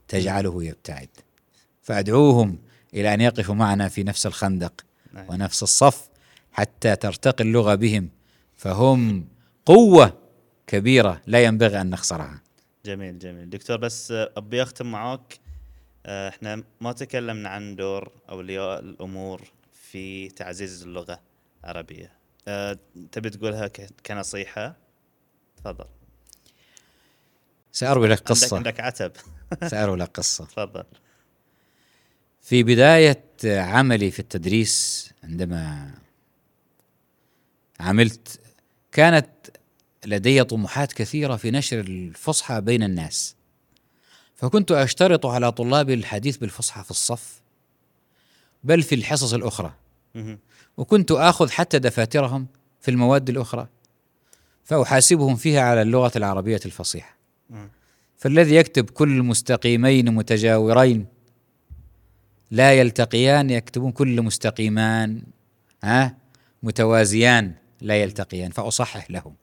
[0.09, 1.09] تجعله يبتعد.
[1.83, 2.59] فأدعوهم
[2.95, 5.25] إلى أن يقفوا معنا في نفس الخندق نعم.
[5.29, 6.08] ونفس الصف
[6.59, 8.09] حتى ترتقي اللغة بهم
[8.57, 9.29] فهم
[9.67, 10.19] قوة
[10.67, 12.43] كبيرة لا ينبغي أن نخسرها.
[12.87, 15.39] جميل جميل دكتور بس أبي أختم معك
[16.07, 19.43] آه، إحنا ما تكلمنا عن دور أولياء الأمور
[19.73, 21.21] في تعزيز اللغة
[21.65, 22.13] العربية.
[22.49, 22.79] أه
[23.13, 23.71] تبي تقولها
[24.07, 24.77] كنصيحة؟
[25.57, 25.85] تفضل.
[27.73, 29.13] سأروي لك قصة عندك, عندك عتب
[29.71, 30.85] سأروي لك قصة تفضل.
[32.43, 35.95] في بداية عملي في التدريس عندما
[37.81, 38.41] عملت
[38.93, 39.29] كانت
[40.07, 43.37] لدي طموحات كثيرة في نشر الفصحى بين الناس.
[44.35, 47.41] فكنت أشترط على طلابي الحديث بالفصحى في الصف
[48.65, 49.73] بل في الحصص الأخرى.
[50.77, 52.47] وكنت آخذ حتى دفاترهم
[52.81, 53.69] في المواد الأخرى
[54.65, 57.17] فأحاسبهم فيها على اللغة العربية الفصيحة.
[58.17, 61.07] فالذي يكتب كل مستقيمين متجاورين
[62.51, 65.23] لا يلتقيان يكتبون كل مستقيمان
[65.85, 66.17] ها
[66.63, 67.55] متوازيان.
[67.81, 69.35] لا يلتقيان فأصحح لهم.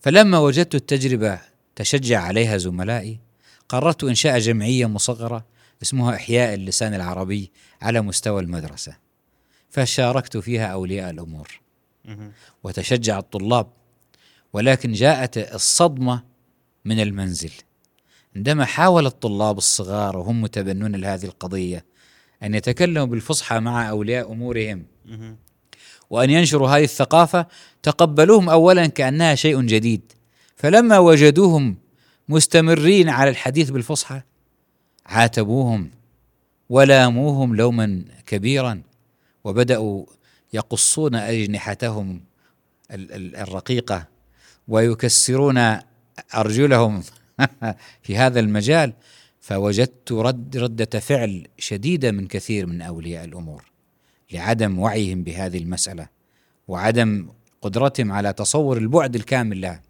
[0.00, 1.40] فلما وجدت التجربة
[1.76, 3.18] تشجع عليها زملائي
[3.68, 5.44] قررت إنشاء جمعية مصغرة
[5.82, 7.50] اسمها إحياء اللسان العربي
[7.82, 8.96] على مستوى المدرسة
[9.70, 11.60] فشاركت فيها أولياء الأمور.
[12.64, 13.66] وتشجع الطلاب
[14.52, 16.22] ولكن جاءت الصدمة
[16.84, 17.52] من المنزل.
[18.36, 21.84] عندما حاول الطلاب الصغار وهم متبنون لهذه القضية
[22.42, 24.86] أن يتكلموا بالفصحى مع أولياء أمورهم
[26.10, 27.46] وأن ينشروا هذه الثقافة
[27.82, 30.12] تقبلوهم اولا كأنها شيء جديد.
[30.56, 31.76] فلما وجدوهم
[32.28, 34.20] مستمرين على الحديث بالفصحى
[35.06, 35.90] عاتبوهم
[36.68, 38.82] ولاموهم لوما كبيرا
[39.44, 40.06] وبدأوا
[40.52, 42.20] يقصون أجنحتهم
[42.90, 44.08] الرقيقة
[44.68, 45.78] ويكسرون
[46.34, 47.02] أرجلهم
[48.04, 48.92] في هذا المجال
[49.40, 53.73] فوجدت رد ردة فعل شديدة من كثير من أولياء الأمور.
[54.32, 56.08] لعدم وعيهم بهذه المسألة
[56.68, 57.28] وعدم
[57.62, 59.82] قدرتهم على تصور البعد الكامل لها.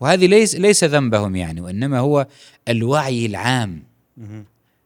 [0.00, 2.26] وهذه ليس ليس ذنبهم يعني وإنما هو
[2.68, 3.82] الوعي العام.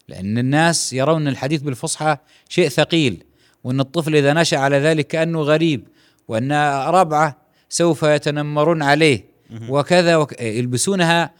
[0.08, 2.16] لأن الناس يرون الحديث بالفصحى
[2.48, 3.24] شيء ثقيل
[3.64, 5.88] وإن الطفل إذا نشأ على ذلك كأنه غريب
[6.28, 6.52] وإن
[6.86, 7.36] ربعة
[7.68, 9.24] سوف يتنمرون عليه.
[9.68, 10.40] وكذا وك...
[10.40, 11.30] يلبسونها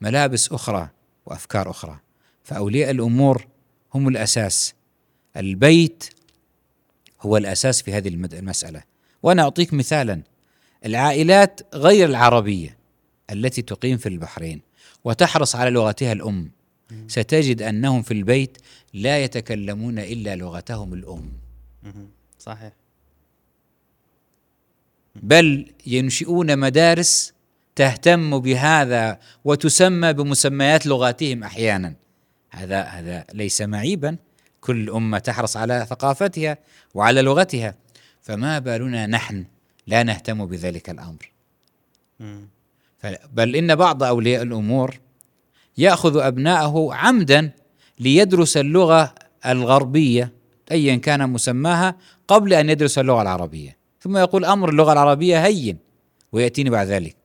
[0.00, 0.88] ملابس أخرى
[1.26, 1.98] وأفكار أخرى.
[2.44, 3.46] فأولياء الأمور
[3.94, 4.74] هم الأساس.
[5.36, 6.04] البيت
[7.26, 8.82] هو الأساس في هذه المسألة.
[9.22, 10.22] وأنا أعطيك مثالا.
[10.84, 12.76] العائلات غير العربية
[13.30, 14.60] التي تقيم في البحرين
[15.04, 16.50] وتحرص على لغتها الأم.
[17.08, 18.58] ستجد أنهم في البيت
[18.94, 21.32] لا يتكلمون إلا لغتهم الأم.
[22.38, 22.72] صحيح.
[25.22, 27.32] بل ينشئون مدارس
[27.76, 31.94] تهتم بهذا وتسمى بمسميات لغاتهم أحيانا.
[32.50, 34.16] هذا هذا ليس معيبا.
[34.64, 36.58] كل أمة تحرص على ثقافتها
[36.94, 37.74] وعلى لغتها
[38.22, 39.44] فما بالنا نحن
[39.86, 41.30] لا نهتم بذلك الأمر.
[43.32, 45.00] بل إن بعض أولياء الأمور
[45.78, 47.50] يأخذ أبناءه عمدا
[47.98, 49.14] ليدرس اللغة
[49.46, 50.32] الغربية
[50.70, 51.96] ايا كان مسماها
[52.28, 53.76] قبل أن يدرس اللغة العربية.
[54.00, 55.78] ثم يقول أمر اللغة العربية هين
[56.32, 57.16] ويأتيني بعد ذلك.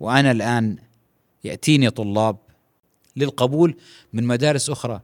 [0.00, 0.76] وأنا الآن
[1.44, 2.36] يأتيني طلاب
[3.16, 3.76] للقبول
[4.12, 5.00] من مدارس أخرى.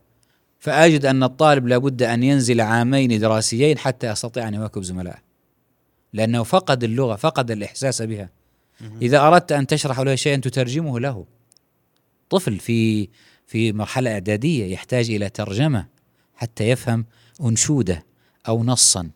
[0.64, 5.22] فأجد أن الطالب لابد أن ينزل عامين دراسيين حتى يستطيع أن يواكب زملائه.
[6.12, 8.30] لأنه فقد اللغة فقد الإحساس بها.
[9.02, 11.26] إذا أردت أن تشرح له شيئا تترجمه له.
[12.30, 13.08] طفل في
[13.46, 15.86] في مرحلة إعدادية يحتاج إلى ترجمة
[16.36, 17.04] حتى يفهم
[17.40, 18.04] أنشودة
[18.48, 19.10] أو نصا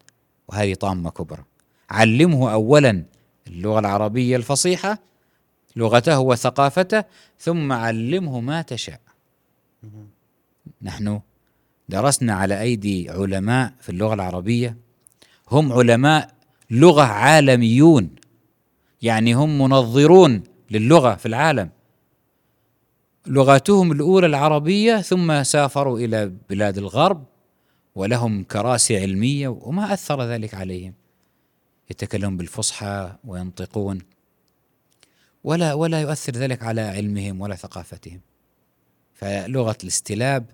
[0.49, 1.45] وهذه طامة كبرى.
[1.91, 3.05] علمه أولا
[3.47, 4.99] اللغة العربية الفصيحة
[5.77, 7.05] لغته وثقافته
[7.39, 9.01] ثم علمه ما تشاء.
[10.83, 11.21] نحن
[11.89, 14.77] درسنا على أيدي علماء في اللغة العربية.
[15.51, 16.35] هم علماء
[16.71, 18.11] لغة عالميون.
[19.03, 21.71] يعني هم منظرون للغة في العالم.
[23.27, 27.25] لغتهم الأولى العربية ثم سافروا إلى بلاد الغرب
[27.95, 30.95] ولهم كراسي علمية وما أثر ذلك عليهم.
[31.91, 33.99] يتكلمون بالفصحى وينطقون.
[35.45, 38.21] ولا ولا يؤثر ذلك على علمهم ولا ثقافتهم.
[39.15, 40.45] فلغة الاستلاب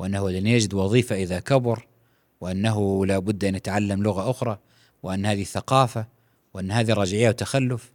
[0.00, 1.86] وأنه لن يجد وظيفة إذا كبر
[2.40, 4.58] وأنه لا بد أن يتعلم لغة أخرى
[5.02, 6.06] وأن هذه ثقافة
[6.54, 7.92] وأن هذه رجعية وتخلف.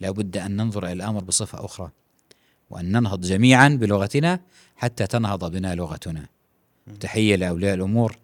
[0.00, 1.90] لا بد أن ننظر إلى الأمر بصفة أخرى
[2.70, 4.40] وأن ننهض جميعا بلغتنا
[4.76, 6.26] حتى تنهض بنا لغتنا.
[7.00, 8.18] تحية لأولياء الأمور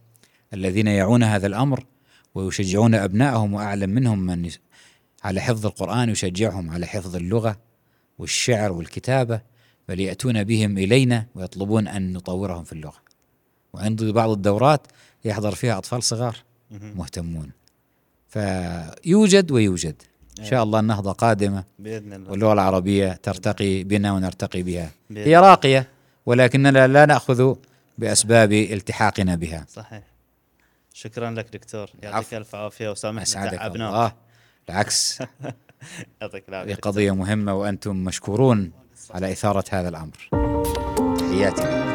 [0.55, 1.87] الذين يعون هذا الأمر
[2.35, 4.51] ويشجعون أبنائهم وأعلم منهم من
[5.25, 7.59] على حفظ القرآن يشجعهم على حفظ اللغة
[8.19, 9.41] والشعر والكتابة
[9.89, 13.12] بل يأتون بهم إلينا ويطلبون أن نطورهم في اللغة.
[13.75, 14.87] وعندي بعض الدورات
[15.25, 16.37] يحضر فيها أطفال صغار
[16.71, 17.51] مهتمون.
[18.29, 20.03] فيوجد ويوجد.
[20.39, 21.65] إن شاء الله النهضة قادمة.
[21.79, 22.31] بإذن الله.
[22.31, 24.91] واللغة العربية ترتقي بنا ونرتقي بها.
[25.11, 25.89] هي راقية
[26.27, 27.55] ولكننا لا نأخذ
[27.99, 29.67] بأسباب التحاقنا بها.
[29.69, 30.03] صحيح.
[30.95, 31.91] شكرا لك دكتور.
[32.03, 32.35] يعطيك.
[32.35, 33.89] ألف عافية وسامحنا تعبناك.
[33.89, 34.13] الله.
[34.69, 35.19] بالعكس
[36.23, 36.75] يعطيك العافية.
[36.75, 38.73] قضية مهمة وأنتم مشكورون
[39.11, 40.29] على إثارة هذا الأمر.
[41.19, 41.92] تحياتي